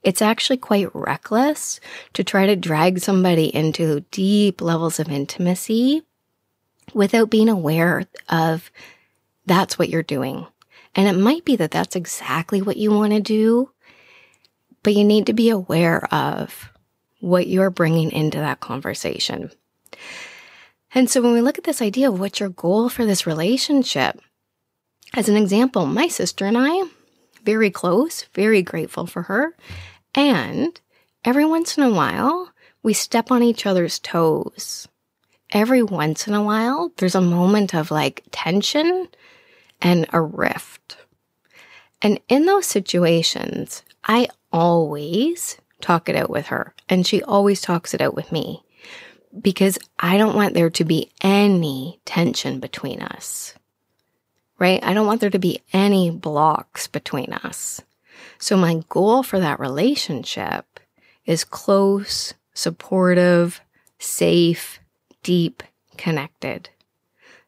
It's 0.02 0.22
actually 0.22 0.56
quite 0.56 0.88
reckless 0.94 1.80
to 2.14 2.24
try 2.24 2.46
to 2.46 2.56
drag 2.56 3.00
somebody 3.00 3.54
into 3.54 4.00
deep 4.10 4.62
levels 4.62 4.98
of 4.98 5.10
intimacy 5.10 6.02
without 6.94 7.28
being 7.28 7.50
aware 7.50 8.06
of 8.30 8.70
that's 9.44 9.78
what 9.78 9.90
you're 9.90 10.02
doing. 10.02 10.46
And 10.94 11.06
it 11.06 11.20
might 11.20 11.44
be 11.44 11.56
that 11.56 11.70
that's 11.70 11.94
exactly 11.94 12.62
what 12.62 12.78
you 12.78 12.90
want 12.90 13.12
to 13.12 13.20
do, 13.20 13.70
but 14.82 14.94
you 14.94 15.04
need 15.04 15.26
to 15.26 15.32
be 15.32 15.50
aware 15.50 16.04
of 16.12 16.70
what 17.20 17.46
you're 17.46 17.70
bringing 17.70 18.12
into 18.12 18.38
that 18.38 18.60
conversation. 18.60 19.50
And 20.94 21.08
so 21.08 21.22
when 21.22 21.32
we 21.32 21.40
look 21.40 21.58
at 21.58 21.64
this 21.64 21.82
idea 21.82 22.10
of 22.10 22.18
what's 22.18 22.40
your 22.40 22.48
goal 22.48 22.88
for 22.88 23.04
this 23.04 23.26
relationship, 23.26 24.20
as 25.14 25.28
an 25.28 25.36
example, 25.36 25.86
my 25.86 26.08
sister 26.08 26.46
and 26.46 26.56
I, 26.58 26.84
very 27.44 27.70
close, 27.70 28.24
very 28.34 28.62
grateful 28.62 29.06
for 29.06 29.22
her. 29.22 29.56
And 30.14 30.80
every 31.24 31.44
once 31.44 31.76
in 31.76 31.84
a 31.84 31.90
while, 31.90 32.50
we 32.82 32.92
step 32.92 33.30
on 33.30 33.42
each 33.42 33.66
other's 33.66 33.98
toes. 33.98 34.88
Every 35.52 35.82
once 35.82 36.26
in 36.26 36.34
a 36.34 36.42
while, 36.42 36.92
there's 36.96 37.14
a 37.14 37.20
moment 37.20 37.74
of 37.74 37.90
like 37.90 38.24
tension 38.30 39.08
and 39.82 40.06
a 40.12 40.20
rift. 40.20 40.96
And 42.02 42.20
in 42.28 42.46
those 42.46 42.66
situations, 42.66 43.82
I 44.04 44.28
always 44.52 45.58
talk 45.80 46.08
it 46.08 46.16
out 46.16 46.30
with 46.30 46.46
her. 46.46 46.74
And 46.88 47.06
she 47.06 47.22
always 47.22 47.60
talks 47.60 47.94
it 47.94 48.00
out 48.00 48.14
with 48.14 48.32
me 48.32 48.62
because 49.38 49.78
I 49.98 50.18
don't 50.18 50.36
want 50.36 50.54
there 50.54 50.70
to 50.70 50.84
be 50.84 51.10
any 51.20 52.00
tension 52.04 52.60
between 52.60 53.00
us, 53.00 53.54
right? 54.58 54.82
I 54.82 54.92
don't 54.92 55.06
want 55.06 55.20
there 55.20 55.30
to 55.30 55.38
be 55.38 55.60
any 55.72 56.10
blocks 56.10 56.86
between 56.86 57.32
us. 57.32 57.80
So 58.38 58.56
my 58.56 58.82
goal 58.88 59.22
for 59.22 59.38
that 59.40 59.60
relationship 59.60 60.80
is 61.24 61.44
close, 61.44 62.34
supportive, 62.54 63.60
safe, 63.98 64.80
deep, 65.22 65.62
connected. 65.96 66.70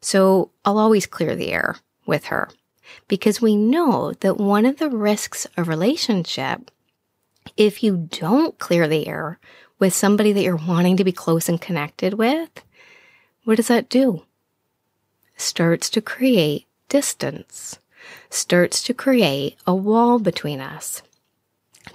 So 0.01 0.51
I'll 0.65 0.79
always 0.79 1.07
clear 1.07 1.35
the 1.35 1.53
air 1.53 1.77
with 2.07 2.27
her 2.27 2.49
because 3.09 3.41
we 3.41 3.57
know 3.57 4.13
that 4.21 4.39
one 4.39 4.67
of 4.67 4.79
the 4.79 4.91
risks 4.91 5.47
of 5.57 5.69
relationship, 5.69 6.71
if 7.57 7.83
you 7.83 8.09
don't 8.11 8.59
clear 8.59 8.89
the 8.89 9.07
air 9.07 9.39
with 9.79 9.95
somebody 9.95 10.33
that 10.33 10.43
you're 10.43 10.57
wanting 10.57 10.97
to 10.97 11.05
be 11.05 11.13
close 11.13 11.49
and 11.49 11.61
connected 11.61 12.15
with, 12.15 12.51
what 13.45 13.57
does 13.57 13.69
that 13.69 13.89
do? 13.89 14.25
Starts 15.37 15.91
to 15.91 16.01
create 16.01 16.67
distance, 16.89 17.79
starts 18.31 18.83
to 18.85 18.95
create 18.95 19.57
a 19.67 19.75
wall 19.75 20.19
between 20.19 20.61
us. 20.61 21.03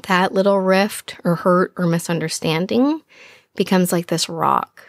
That 0.08 0.34
little 0.34 0.60
rift 0.60 1.18
or 1.24 1.36
hurt 1.36 1.74
or 1.78 1.86
misunderstanding 1.86 3.02
becomes 3.56 3.92
like 3.92 4.08
this 4.08 4.28
rock 4.28 4.87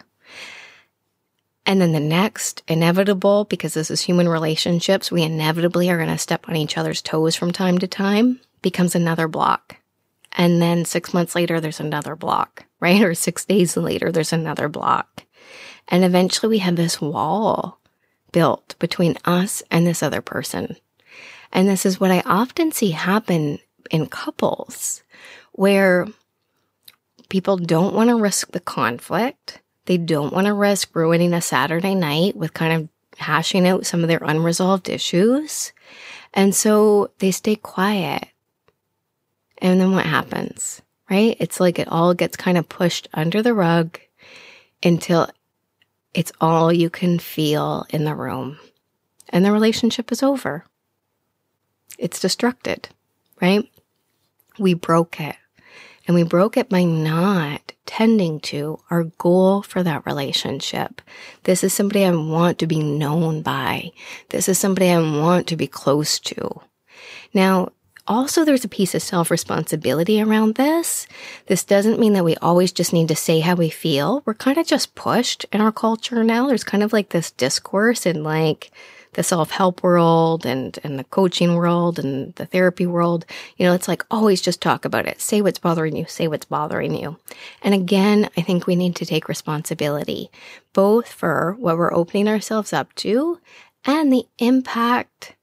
and 1.69 1.79
then 1.79 1.91
the 1.91 1.99
next, 1.99 2.63
inevitable, 2.67 3.43
because 3.43 3.75
this 3.75 3.91
is 3.91 4.01
human 4.01 4.27
relationships, 4.27 5.11
we 5.11 5.21
inevitably 5.21 5.91
are 5.91 5.97
going 5.97 6.09
to 6.09 6.17
step 6.17 6.49
on 6.49 6.55
each 6.55 6.79
other's 6.79 6.99
toes 6.99 7.35
from 7.35 7.51
time 7.51 7.77
to 7.77 7.87
time, 7.87 8.39
becomes 8.63 8.95
another 8.95 9.27
block. 9.27 9.75
And 10.31 10.59
then 10.59 10.83
six 10.83 11.13
months 11.13 11.35
later, 11.35 11.61
there's 11.61 11.79
another 11.79 12.15
block, 12.15 12.65
right? 12.79 13.03
Or 13.03 13.13
six 13.13 13.45
days 13.45 13.77
later, 13.77 14.11
there's 14.11 14.33
another 14.33 14.67
block. 14.67 15.25
And 15.89 16.03
eventually 16.03 16.49
we 16.49 16.57
have 16.57 16.75
this 16.75 16.99
wall 16.99 17.79
built 18.31 18.73
between 18.79 19.17
us 19.23 19.61
and 19.69 19.85
this 19.85 20.01
other 20.01 20.23
person. 20.23 20.75
And 21.53 21.69
this 21.69 21.85
is 21.85 21.99
what 21.99 22.09
I 22.09 22.21
often 22.25 22.71
see 22.71 22.91
happen 22.91 23.59
in 23.91 24.07
couples 24.07 25.03
where 25.51 26.07
people 27.29 27.57
don't 27.57 27.93
want 27.93 28.09
to 28.09 28.15
risk 28.15 28.53
the 28.53 28.59
conflict 28.59 29.61
they 29.89 29.97
don't 29.97 30.31
want 30.31 30.45
to 30.45 30.53
risk 30.53 30.95
ruining 30.95 31.33
a 31.33 31.41
Saturday 31.41 31.95
night 31.95 32.35
with 32.35 32.53
kind 32.53 32.73
of 32.73 32.89
hashing 33.19 33.67
out 33.67 33.87
some 33.87 34.03
of 34.03 34.07
their 34.07 34.21
unresolved 34.21 34.87
issues. 34.87 35.73
And 36.31 36.53
so 36.53 37.09
they 37.17 37.31
stay 37.31 37.55
quiet. 37.55 38.27
And 39.57 39.81
then 39.81 39.93
what 39.93 40.05
happens, 40.05 40.83
right? 41.09 41.35
It's 41.39 41.59
like 41.59 41.79
it 41.79 41.87
all 41.87 42.13
gets 42.13 42.37
kind 42.37 42.55
of 42.55 42.69
pushed 42.69 43.09
under 43.15 43.41
the 43.41 43.55
rug 43.55 43.99
until 44.83 45.27
it's 46.13 46.31
all 46.39 46.71
you 46.71 46.91
can 46.91 47.17
feel 47.17 47.87
in 47.89 48.03
the 48.03 48.13
room. 48.13 48.59
And 49.29 49.43
the 49.43 49.51
relationship 49.51 50.11
is 50.11 50.21
over. 50.21 50.65
It's 51.97 52.19
destructed, 52.19 52.89
right? 53.41 53.67
We 54.59 54.75
broke 54.75 55.19
it. 55.19 55.35
And 56.09 56.15
we 56.15 56.23
broke 56.23 56.57
it 56.57 56.69
by 56.69 56.85
not 56.85 57.73
tending 57.85 58.39
to 58.39 58.79
our 58.89 59.03
goal 59.03 59.61
for 59.61 59.83
that 59.83 60.07
relationship. 60.07 61.03
This 61.43 61.63
is 61.63 61.71
somebody 61.71 62.03
I 62.03 62.09
want 62.09 62.57
to 62.57 62.65
be 62.65 62.79
known 62.79 63.43
by. 63.43 63.91
This 64.29 64.49
is 64.49 64.57
somebody 64.57 64.89
I 64.89 64.97
want 64.97 65.45
to 65.49 65.55
be 65.55 65.67
close 65.67 66.19
to. 66.21 66.61
Now, 67.31 67.73
also 68.07 68.43
there's 68.43 68.65
a 68.65 68.69
piece 68.69 68.95
of 68.95 69.03
self 69.03 69.29
responsibility 69.29 70.19
around 70.19 70.55
this. 70.55 71.05
This 71.45 71.63
doesn't 71.63 71.99
mean 71.99 72.13
that 72.13 72.25
we 72.25 72.35
always 72.37 72.71
just 72.71 72.91
need 72.91 73.09
to 73.09 73.15
say 73.15 73.41
how 73.41 73.53
we 73.53 73.69
feel. 73.69 74.23
We're 74.25 74.33
kind 74.33 74.57
of 74.57 74.65
just 74.65 74.95
pushed 74.95 75.45
in 75.51 75.61
our 75.61 75.71
culture 75.71 76.23
now. 76.23 76.47
There's 76.47 76.63
kind 76.63 76.81
of 76.81 76.91
like 76.91 77.09
this 77.09 77.29
discourse 77.29 78.07
and 78.07 78.23
like, 78.23 78.71
the 79.13 79.23
self-help 79.23 79.81
world 79.81 80.45
and, 80.45 80.77
and 80.83 80.99
the 80.99 81.03
coaching 81.05 81.55
world 81.55 81.97
and 81.97 82.35
the 82.35 82.45
therapy 82.45 82.85
world, 82.85 83.25
you 83.57 83.65
know, 83.65 83.73
it's 83.73 83.87
like 83.87 84.05
always 84.11 84.41
just 84.41 84.61
talk 84.61 84.85
about 84.85 85.07
it. 85.07 85.19
Say 85.19 85.41
what's 85.41 85.59
bothering 85.59 85.95
you, 85.95 86.05
say 86.05 86.27
what's 86.27 86.45
bothering 86.45 86.93
you. 86.93 87.17
And 87.61 87.73
again, 87.73 88.29
I 88.37 88.41
think 88.41 88.67
we 88.67 88.75
need 88.75 88.95
to 88.97 89.05
take 89.05 89.27
responsibility, 89.27 90.29
both 90.73 91.07
for 91.11 91.55
what 91.59 91.77
we're 91.77 91.93
opening 91.93 92.27
ourselves 92.27 92.71
up 92.71 92.93
to 92.95 93.39
and 93.85 94.13
the 94.13 94.25
impact 94.37 95.35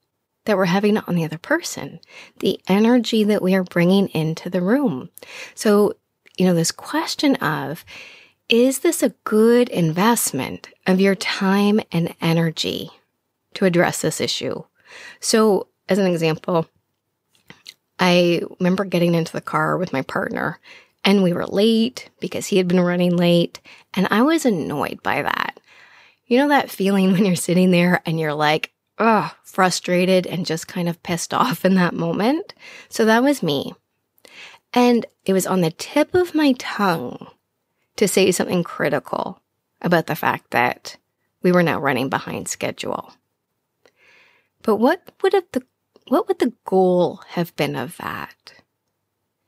that 0.45 0.55
we're 0.55 0.65
having 0.65 0.97
on 0.97 1.15
the 1.15 1.25
other 1.25 1.37
person, 1.37 1.99
the 2.39 2.59
energy 2.69 3.25
that 3.25 3.41
we 3.41 3.53
are 3.53 3.63
bringing 3.63 4.07
into 4.09 4.49
the 4.49 4.61
room. 4.61 5.09
So, 5.55 5.93
you 6.37 6.45
know, 6.45 6.53
this 6.53 6.71
question 6.71 7.35
of, 7.37 7.83
is 8.47 8.79
this 8.79 9.03
a 9.03 9.13
good 9.25 9.67
investment 9.67 10.69
of 10.85 11.01
your 11.01 11.15
time 11.15 11.81
and 11.91 12.15
energy? 12.21 12.91
To 13.55 13.65
address 13.65 14.01
this 14.01 14.21
issue. 14.21 14.63
So, 15.19 15.67
as 15.89 15.97
an 15.97 16.07
example, 16.07 16.67
I 17.99 18.41
remember 18.59 18.85
getting 18.85 19.15
into 19.15 19.31
the 19.31 19.41
car 19.41 19.77
with 19.77 19.93
my 19.93 20.01
partner 20.01 20.59
and 21.03 21.23
we 21.23 21.33
were 21.33 21.47
late 21.47 22.09
because 22.19 22.47
he 22.47 22.57
had 22.57 22.67
been 22.67 22.81
running 22.81 23.15
late. 23.15 23.61
And 23.93 24.07
I 24.11 24.21
was 24.21 24.45
annoyed 24.45 25.01
by 25.01 25.21
that. 25.21 25.59
You 26.25 26.37
know, 26.37 26.49
that 26.49 26.69
feeling 26.69 27.11
when 27.13 27.25
you're 27.25 27.35
sitting 27.35 27.71
there 27.71 28.01
and 28.05 28.19
you're 28.19 28.33
like, 28.33 28.73
ugh, 28.97 29.31
frustrated 29.43 30.27
and 30.27 30.45
just 30.45 30.67
kind 30.67 30.89
of 30.89 31.01
pissed 31.03 31.33
off 31.33 31.63
in 31.63 31.75
that 31.75 31.93
moment. 31.93 32.53
So 32.89 33.05
that 33.05 33.23
was 33.23 33.41
me. 33.41 33.73
And 34.73 35.05
it 35.25 35.33
was 35.33 35.47
on 35.47 35.61
the 35.61 35.71
tip 35.71 36.13
of 36.13 36.35
my 36.35 36.53
tongue 36.59 37.27
to 37.95 38.07
say 38.07 38.31
something 38.31 38.63
critical 38.63 39.41
about 39.81 40.07
the 40.07 40.15
fact 40.15 40.51
that 40.51 40.97
we 41.41 41.51
were 41.51 41.63
now 41.63 41.79
running 41.79 42.09
behind 42.09 42.47
schedule. 42.47 43.13
But 44.67 44.81
what 44.81 45.01
would 45.23 45.31
have 45.31 45.45
the 45.53 45.63
what 46.09 46.27
would 46.27 46.39
the 46.39 46.51
goal 46.65 47.21
have 47.29 47.55
been 47.55 47.77
of 47.77 47.95
that? 47.97 48.35
It 48.51 48.63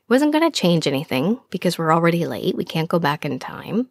wasn't 0.07 0.31
going 0.31 0.49
to 0.49 0.59
change 0.59 0.87
anything 0.87 1.41
because 1.49 1.77
we're 1.77 1.93
already 1.93 2.25
late. 2.25 2.55
We 2.55 2.63
can't 2.63 2.87
go 2.87 2.99
back 2.99 3.25
in 3.25 3.37
time. 3.37 3.89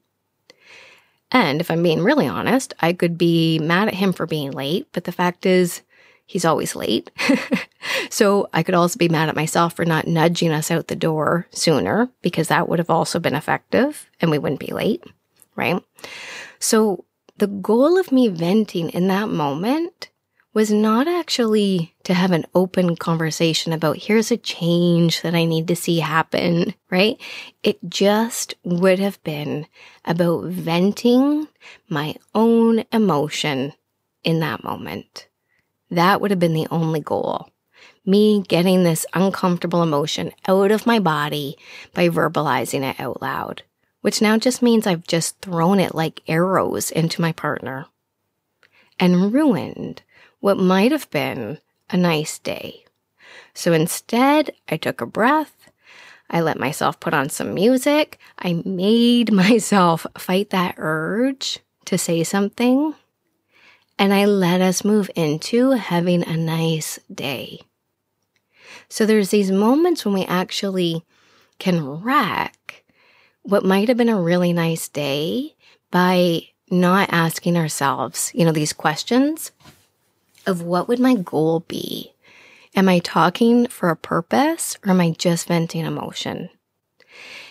And 1.30 1.60
if 1.60 1.70
I'm 1.70 1.82
being 1.82 2.02
really 2.02 2.26
honest, 2.26 2.72
I 2.80 2.94
could 2.94 3.18
be 3.18 3.58
mad 3.58 3.88
at 3.88 3.94
him 3.94 4.14
for 4.14 4.24
being 4.24 4.52
late, 4.52 4.86
but 4.92 5.04
the 5.04 5.12
fact 5.12 5.44
is, 5.44 5.82
he's 6.24 6.46
always 6.46 6.74
late. 6.74 7.10
so 8.10 8.48
I 8.54 8.62
could 8.62 8.74
also 8.74 8.96
be 8.96 9.10
mad 9.10 9.28
at 9.28 9.36
myself 9.36 9.74
for 9.74 9.84
not 9.84 10.06
nudging 10.06 10.50
us 10.50 10.70
out 10.70 10.88
the 10.88 10.96
door 10.96 11.46
sooner 11.50 12.08
because 12.22 12.48
that 12.48 12.70
would 12.70 12.78
have 12.78 12.90
also 12.90 13.20
been 13.20 13.34
effective 13.34 14.08
and 14.22 14.30
we 14.30 14.38
wouldn't 14.38 14.60
be 14.60 14.72
late, 14.72 15.04
right? 15.56 15.84
So 16.58 17.04
the 17.36 17.48
goal 17.48 17.98
of 17.98 18.12
me 18.12 18.28
venting 18.28 18.88
in 18.88 19.08
that 19.08 19.28
moment 19.28 20.08
was 20.58 20.72
not 20.72 21.06
actually 21.06 21.94
to 22.02 22.12
have 22.12 22.32
an 22.32 22.44
open 22.52 22.96
conversation 22.96 23.72
about 23.72 23.96
here's 23.96 24.32
a 24.32 24.36
change 24.36 25.22
that 25.22 25.32
I 25.32 25.44
need 25.44 25.68
to 25.68 25.76
see 25.76 26.00
happen, 26.00 26.74
right? 26.90 27.16
It 27.62 27.78
just 27.88 28.56
would 28.64 28.98
have 28.98 29.22
been 29.22 29.68
about 30.04 30.46
venting 30.46 31.46
my 31.88 32.16
own 32.34 32.82
emotion 32.90 33.72
in 34.24 34.40
that 34.40 34.64
moment. 34.64 35.28
That 35.92 36.20
would 36.20 36.32
have 36.32 36.40
been 36.40 36.54
the 36.54 36.66
only 36.72 36.98
goal. 36.98 37.52
Me 38.04 38.42
getting 38.42 38.82
this 38.82 39.06
uncomfortable 39.14 39.84
emotion 39.84 40.32
out 40.48 40.72
of 40.72 40.86
my 40.86 40.98
body 40.98 41.56
by 41.94 42.08
verbalizing 42.08 42.82
it 42.82 42.98
out 42.98 43.22
loud, 43.22 43.62
which 44.00 44.20
now 44.20 44.36
just 44.36 44.60
means 44.60 44.88
I've 44.88 45.06
just 45.06 45.38
thrown 45.38 45.78
it 45.78 45.94
like 45.94 46.20
arrows 46.26 46.90
into 46.90 47.20
my 47.20 47.30
partner 47.30 47.86
and 48.98 49.32
ruined 49.32 50.02
what 50.40 50.58
might 50.58 50.92
have 50.92 51.10
been 51.10 51.58
a 51.90 51.96
nice 51.96 52.38
day. 52.38 52.84
So 53.54 53.72
instead, 53.72 54.52
I 54.68 54.76
took 54.76 55.00
a 55.00 55.06
breath. 55.06 55.70
I 56.30 56.40
let 56.40 56.58
myself 56.58 57.00
put 57.00 57.14
on 57.14 57.28
some 57.28 57.54
music. 57.54 58.18
I 58.38 58.62
made 58.64 59.32
myself 59.44 60.06
fight 60.16 60.50
that 60.50 60.74
urge 60.76 61.60
to 61.86 61.98
say 61.98 62.22
something. 62.24 62.94
And 63.98 64.14
I 64.14 64.26
let 64.26 64.60
us 64.60 64.84
move 64.84 65.10
into 65.16 65.72
having 65.72 66.22
a 66.22 66.36
nice 66.36 67.00
day. 67.12 67.60
So 68.88 69.06
there's 69.06 69.30
these 69.30 69.50
moments 69.50 70.04
when 70.04 70.14
we 70.14 70.24
actually 70.24 71.04
can 71.58 72.02
wreck 72.02 72.84
what 73.42 73.64
might 73.64 73.88
have 73.88 73.96
been 73.96 74.08
a 74.08 74.20
really 74.20 74.52
nice 74.52 74.88
day 74.88 75.56
by 75.90 76.42
not 76.70 77.08
asking 77.10 77.56
ourselves, 77.56 78.30
you 78.34 78.44
know, 78.44 78.52
these 78.52 78.72
questions 78.72 79.52
of 80.48 80.62
what 80.62 80.88
would 80.88 80.98
my 80.98 81.14
goal 81.14 81.60
be? 81.60 82.12
Am 82.74 82.88
I 82.88 82.98
talking 82.98 83.66
for 83.68 83.90
a 83.90 83.96
purpose 83.96 84.78
or 84.84 84.90
am 84.90 85.00
I 85.00 85.10
just 85.10 85.46
venting 85.46 85.84
emotion? 85.84 86.50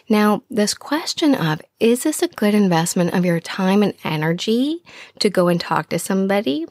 Now, 0.09 0.43
this 0.49 0.73
question 0.73 1.35
of, 1.35 1.61
is 1.79 2.03
this 2.03 2.21
a 2.21 2.29
good 2.29 2.53
investment 2.53 3.13
of 3.13 3.25
your 3.25 3.41
time 3.41 3.83
and 3.83 3.93
energy 4.05 4.81
to 5.19 5.29
go 5.29 5.49
and 5.49 5.59
talk 5.59 5.89
to 5.89 5.99
somebody? 5.99 6.65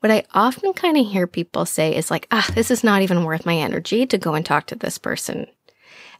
What 0.00 0.10
I 0.10 0.24
often 0.32 0.72
kind 0.72 0.96
of 0.96 1.06
hear 1.06 1.26
people 1.26 1.66
say 1.66 1.94
is 1.94 2.10
like, 2.10 2.26
ah, 2.30 2.48
this 2.54 2.70
is 2.70 2.82
not 2.82 3.02
even 3.02 3.24
worth 3.24 3.44
my 3.44 3.56
energy 3.56 4.06
to 4.06 4.16
go 4.16 4.34
and 4.34 4.44
talk 4.44 4.66
to 4.68 4.74
this 4.74 4.96
person. 4.96 5.46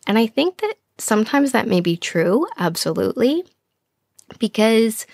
And 0.07 0.19
I 0.19 0.27
think 0.27 0.59
that 0.59 0.75
sometimes 0.99 1.53
that 1.53 1.69
may 1.69 1.81
be 1.81 1.97
true, 1.97 2.47
absolutely. 2.59 3.45
Because 4.39 5.07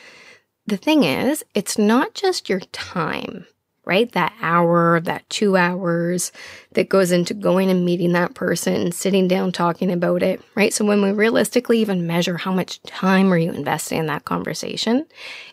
the 0.67 0.77
thing 0.77 1.05
is, 1.05 1.45
it's 1.55 1.79
not 1.79 2.15
just 2.15 2.49
your 2.49 2.61
time, 2.73 3.47
right? 3.85 4.11
That 4.13 4.33
hour, 4.41 5.01
that 5.01 5.29
two 5.29 5.57
hours 5.57 6.33
that 6.73 6.89
goes 6.89 7.13
into 7.13 7.35
going 7.35 7.71
and 7.71 7.85
meeting 7.85 8.13
that 8.13 8.35
person, 8.35 8.93
sitting 8.93 9.29
down, 9.29 9.53
talking 9.53 9.91
about 9.91 10.23
it, 10.23 10.41
right? 10.55 10.73
So 10.73 10.85
when 10.85 11.03
we 11.03 11.13
realistically 11.13 11.79
even 11.81 12.07
measure 12.07 12.37
how 12.37 12.53
much 12.53 12.83
time 12.83 13.33
are 13.33 13.39
you 13.39 13.53
investing 13.53 13.99
in 13.99 14.07
that 14.07 14.25
conversation, 14.25 15.07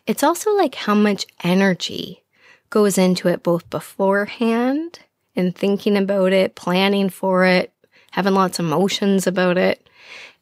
it's 0.07 0.23
also 0.23 0.55
like 0.55 0.75
how 0.75 0.95
much 0.95 1.25
energy 1.43 2.23
goes 2.69 2.97
into 2.97 3.27
it 3.27 3.43
both 3.43 3.69
beforehand 3.69 4.99
and 5.35 5.55
thinking 5.55 5.97
about 5.97 6.33
it, 6.33 6.55
planning 6.55 7.09
for 7.09 7.45
it, 7.45 7.73
having 8.11 8.33
lots 8.33 8.59
of 8.59 8.65
emotions 8.65 9.27
about 9.27 9.57
it, 9.57 9.87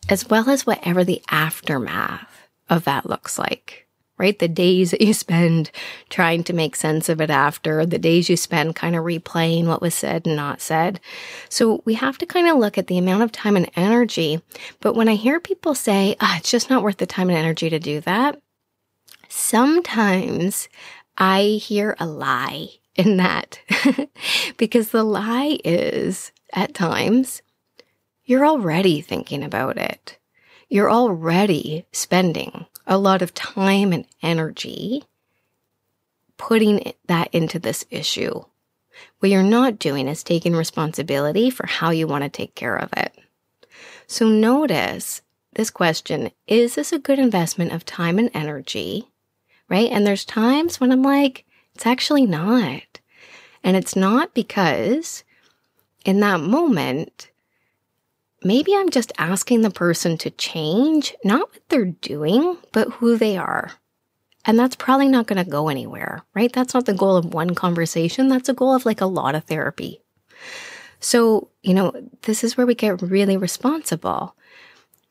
as 0.09 0.29
well 0.29 0.49
as 0.49 0.65
whatever 0.65 1.03
the 1.03 1.21
aftermath 1.29 2.47
of 2.69 2.83
that 2.85 3.09
looks 3.09 3.37
like 3.37 3.87
right? 4.19 4.37
The 4.37 4.47
days 4.47 4.91
that 4.91 5.01
you 5.01 5.13
spend 5.13 5.71
trying 6.09 6.43
to 6.43 6.53
make 6.53 6.75
sense 6.75 7.09
of 7.09 7.19
it 7.21 7.29
after, 7.29 7.85
the 7.85 7.97
days 7.97 8.29
you 8.29 8.37
spend 8.37 8.75
kind 8.75 8.95
of 8.95 9.03
replaying 9.03 9.65
what 9.65 9.81
was 9.81 9.95
said 9.95 10.27
and 10.27 10.35
not 10.35 10.61
said. 10.61 10.99
So 11.47 11.81
we 11.85 11.95
have 11.95 12.17
to 12.19 12.25
kind 12.25 12.47
of 12.47 12.57
look 12.57 12.77
at 12.77 12.87
the 12.87 12.97
amount 12.97 13.23
of 13.23 13.31
time 13.31 13.55
and 13.55 13.71
energy. 13.75 14.41
But 14.81 14.95
when 14.95 15.09
I 15.09 15.15
hear 15.15 15.39
people 15.39 15.73
say, 15.73 16.15
ah, 16.19 16.37
it's 16.37 16.51
just 16.51 16.69
not 16.69 16.83
worth 16.83 16.97
the 16.97 17.07
time 17.07 17.29
and 17.29 17.37
energy 17.37 17.69
to 17.69 17.79
do 17.79 18.01
that, 18.01 18.39
sometimes 19.29 20.67
I 21.17 21.43
hear 21.61 21.95
a 21.99 22.05
lie 22.05 22.67
in 22.95 23.17
that 23.17 23.59
because 24.57 24.89
the 24.89 25.03
lie 25.03 25.57
is 25.63 26.31
at 26.53 26.73
times 26.73 27.41
you're 28.25 28.45
already 28.45 29.01
thinking 29.01 29.43
about 29.43 29.77
it. 29.77 30.17
You're 30.69 30.91
already 30.91 31.85
spending 31.91 32.67
a 32.89 32.97
lot 32.97 33.21
of 33.21 33.33
time 33.33 33.93
and 33.93 34.05
energy 34.21 35.03
putting 36.37 36.93
that 37.07 37.29
into 37.33 37.59
this 37.59 37.85
issue. 37.91 38.43
What 39.19 39.29
you're 39.29 39.43
not 39.43 39.79
doing 39.79 40.07
is 40.07 40.23
taking 40.23 40.55
responsibility 40.55 41.49
for 41.51 41.67
how 41.67 41.91
you 41.91 42.07
want 42.07 42.23
to 42.23 42.29
take 42.29 42.55
care 42.55 42.75
of 42.75 42.89
it. 42.97 43.17
So 44.07 44.27
notice 44.27 45.21
this 45.53 45.69
question 45.69 46.31
Is 46.47 46.75
this 46.75 46.91
a 46.91 46.99
good 46.99 47.19
investment 47.19 47.71
of 47.71 47.85
time 47.85 48.17
and 48.17 48.31
energy? 48.33 49.07
Right? 49.69 49.91
And 49.91 50.05
there's 50.05 50.25
times 50.25 50.79
when 50.79 50.91
I'm 50.91 51.03
like, 51.03 51.45
it's 51.75 51.85
actually 51.85 52.25
not. 52.25 52.99
And 53.63 53.77
it's 53.77 53.95
not 53.95 54.33
because 54.33 55.23
in 56.05 56.21
that 56.21 56.39
moment, 56.39 57.29
maybe 58.43 58.75
I'm 58.75 58.89
just 58.89 59.11
asking 59.17 59.61
the 59.61 59.69
person 59.69 60.17
to 60.19 60.29
change, 60.31 61.15
not 61.23 61.49
what 61.49 61.61
they're 61.69 61.85
doing, 61.85 62.57
but 62.71 62.89
who 62.93 63.17
they 63.17 63.37
are. 63.37 63.71
And 64.45 64.57
that's 64.57 64.75
probably 64.75 65.07
not 65.07 65.27
going 65.27 65.43
to 65.43 65.49
go 65.49 65.67
anywhere, 65.67 66.23
right? 66.33 66.51
That's 66.51 66.73
not 66.73 66.85
the 66.85 66.93
goal 66.93 67.17
of 67.17 67.33
one 67.33 67.55
conversation. 67.55 68.29
That's 68.29 68.49
a 68.49 68.53
goal 68.53 68.73
of 68.73 68.85
like 68.85 69.01
a 69.01 69.05
lot 69.05 69.35
of 69.35 69.43
therapy. 69.43 70.01
So, 70.99 71.49
you 71.61 71.73
know, 71.73 71.93
this 72.23 72.43
is 72.43 72.57
where 72.57 72.65
we 72.65 72.75
get 72.75 73.01
really 73.01 73.37
responsible, 73.37 74.35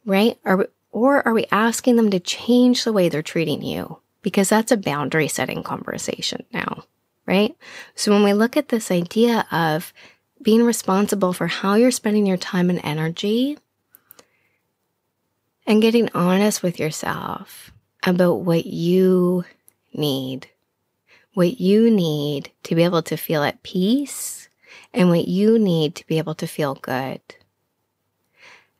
right? 0.05 0.39
Are 0.45 0.57
we, 0.57 0.65
or 0.91 1.27
are 1.27 1.35
we 1.35 1.47
asking 1.51 1.97
them 1.97 2.11
to 2.11 2.21
change 2.21 2.85
the 2.85 2.93
way 2.93 3.09
they're 3.09 3.23
treating 3.23 3.63
you? 3.63 3.99
Because 4.23 4.49
that's 4.49 4.73
a 4.73 4.77
boundary 4.77 5.29
setting 5.29 5.63
conversation 5.63 6.45
now, 6.53 6.85
right? 7.27 7.57
So 7.95 8.13
when 8.13 8.25
we 8.25 8.33
look 8.33 8.57
at 8.57 8.69
this 8.69 8.91
idea 8.91 9.47
of 9.53 9.93
being 10.49 10.65
responsible 10.65 11.35
for 11.35 11.47
how 11.47 11.75
you're 11.75 11.91
spending 11.91 12.25
your 12.25 12.39
time 12.39 12.71
and 12.71 12.81
energy 12.83 13.59
and 15.67 15.83
getting 15.83 16.09
honest 16.15 16.63
with 16.63 16.79
yourself 16.79 17.71
about 18.03 18.37
what 18.37 18.65
you 18.65 19.45
need, 19.93 20.49
what 21.35 21.61
you 21.61 21.91
need 21.91 22.51
to 22.63 22.75
be 22.75 22.83
able 22.83 23.03
to 23.03 23.15
feel 23.15 23.43
at 23.43 23.63
peace 23.63 24.49
and 24.95 25.11
what 25.11 25.29
you 25.29 25.59
need 25.59 25.95
to 25.95 26.07
be 26.07 26.17
able 26.17 26.35
to 26.35 26.47
feel 26.47 26.77
good. 26.77 27.21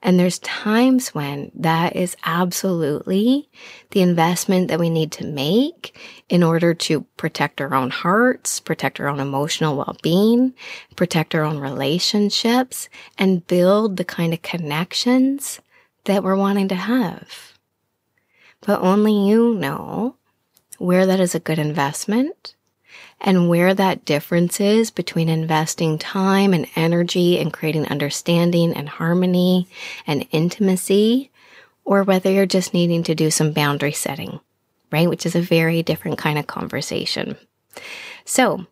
And 0.01 0.19
there's 0.19 0.39
times 0.39 1.09
when 1.15 1.51
that 1.57 1.97
is 1.97 2.17
absolutely 2.25 3.49
the 3.91 4.01
investment 4.01 4.69
that 4.69 4.79
we 4.79 4.91
need 4.91 5.11
to 5.13 5.27
make 5.27 5.99
in 6.29 6.43
order 6.45 6.73
to 6.73 7.01
protect 7.17 7.61
our 7.61 7.75
own 7.75 7.91
hearts, 7.91 8.61
protect 8.61 9.01
our 9.01 9.09
own 9.09 9.19
emotional 9.19 9.77
well-being, 9.77 10.55
protect 10.95 11.35
our 11.35 11.43
own 11.43 11.59
relationships, 11.59 12.89
and 13.19 13.47
build 13.49 13.97
the 13.97 14.05
kind 14.05 14.33
of 14.33 14.43
connections 14.43 15.61
that 16.05 16.23
we're 16.23 16.37
wanting 16.37 16.69
to 16.69 16.77
have. 16.77 17.59
But 18.61 18.81
only 18.81 19.13
you 19.29 19.55
know 19.55 20.17
where 20.79 21.07
that 21.07 21.19
is 21.19 21.35
a 21.35 21.41
good 21.41 21.59
investment 21.59 22.55
and 23.21 23.49
where 23.49 23.75
that 23.75 24.05
difference 24.05 24.61
is 24.61 24.91
between 24.91 25.29
investing 25.29 25.99
time 25.99 26.53
and 26.53 26.67
energy 26.77 27.39
and 27.39 27.53
creating 27.53 27.87
understanding 27.89 28.73
and 28.75 28.89
harmony 28.89 29.67
and 30.07 30.27
intimacy, 30.31 31.31
or 31.85 32.03
whether 32.03 32.31
you're 32.31 32.47
just 32.47 32.75
needing 32.75 33.03
to 33.03 33.15
do 33.15 33.31
some 33.31 33.53
boundary 33.53 33.93
setting, 33.93 34.41
right? 34.93 35.09
Which 35.09 35.27
is 35.27 35.35
a 35.35 35.41
very 35.41 35.83
different 35.83 36.19
kind 36.19 36.39
of 36.39 36.47
conversation. 36.47 37.37
So 38.25 38.67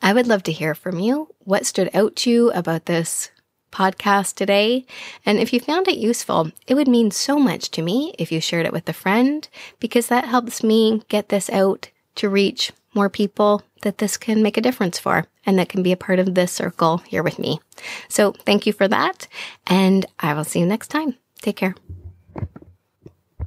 I 0.00 0.12
would 0.12 0.26
love 0.26 0.42
to 0.44 0.52
hear 0.52 0.74
from 0.74 0.98
you. 0.98 1.34
What 1.40 1.66
stood 1.66 1.90
out 1.94 2.16
to 2.16 2.30
you 2.30 2.50
about 2.52 2.86
this 2.86 3.30
podcast 3.70 4.34
today. 4.34 4.84
And 5.24 5.38
if 5.38 5.52
you 5.52 5.60
found 5.60 5.88
it 5.88 5.96
useful, 5.96 6.50
it 6.66 6.74
would 6.74 6.88
mean 6.88 7.10
so 7.10 7.38
much 7.38 7.70
to 7.72 7.82
me 7.82 8.14
if 8.18 8.32
you 8.32 8.40
shared 8.40 8.66
it 8.66 8.72
with 8.72 8.88
a 8.88 8.92
friend 8.92 9.48
because 9.78 10.08
that 10.08 10.24
helps 10.24 10.62
me 10.62 11.02
get 11.08 11.28
this 11.28 11.48
out 11.50 11.90
to 12.16 12.28
reach 12.28 12.72
more 12.94 13.08
people 13.08 13.62
that 13.82 13.98
this 13.98 14.16
can 14.16 14.42
make 14.42 14.56
a 14.56 14.60
difference 14.60 14.98
for 14.98 15.26
and 15.46 15.58
that 15.58 15.68
can 15.68 15.82
be 15.82 15.92
a 15.92 15.96
part 15.96 16.18
of 16.18 16.34
this 16.34 16.52
circle 16.52 16.98
here 16.98 17.22
with 17.22 17.38
me. 17.38 17.60
So 18.08 18.32
thank 18.32 18.66
you 18.66 18.72
for 18.72 18.88
that. 18.88 19.26
And 19.66 20.06
I 20.18 20.34
will 20.34 20.44
see 20.44 20.60
you 20.60 20.66
next 20.66 20.88
time. 20.88 21.16
Take 21.40 21.56
care. 21.56 21.74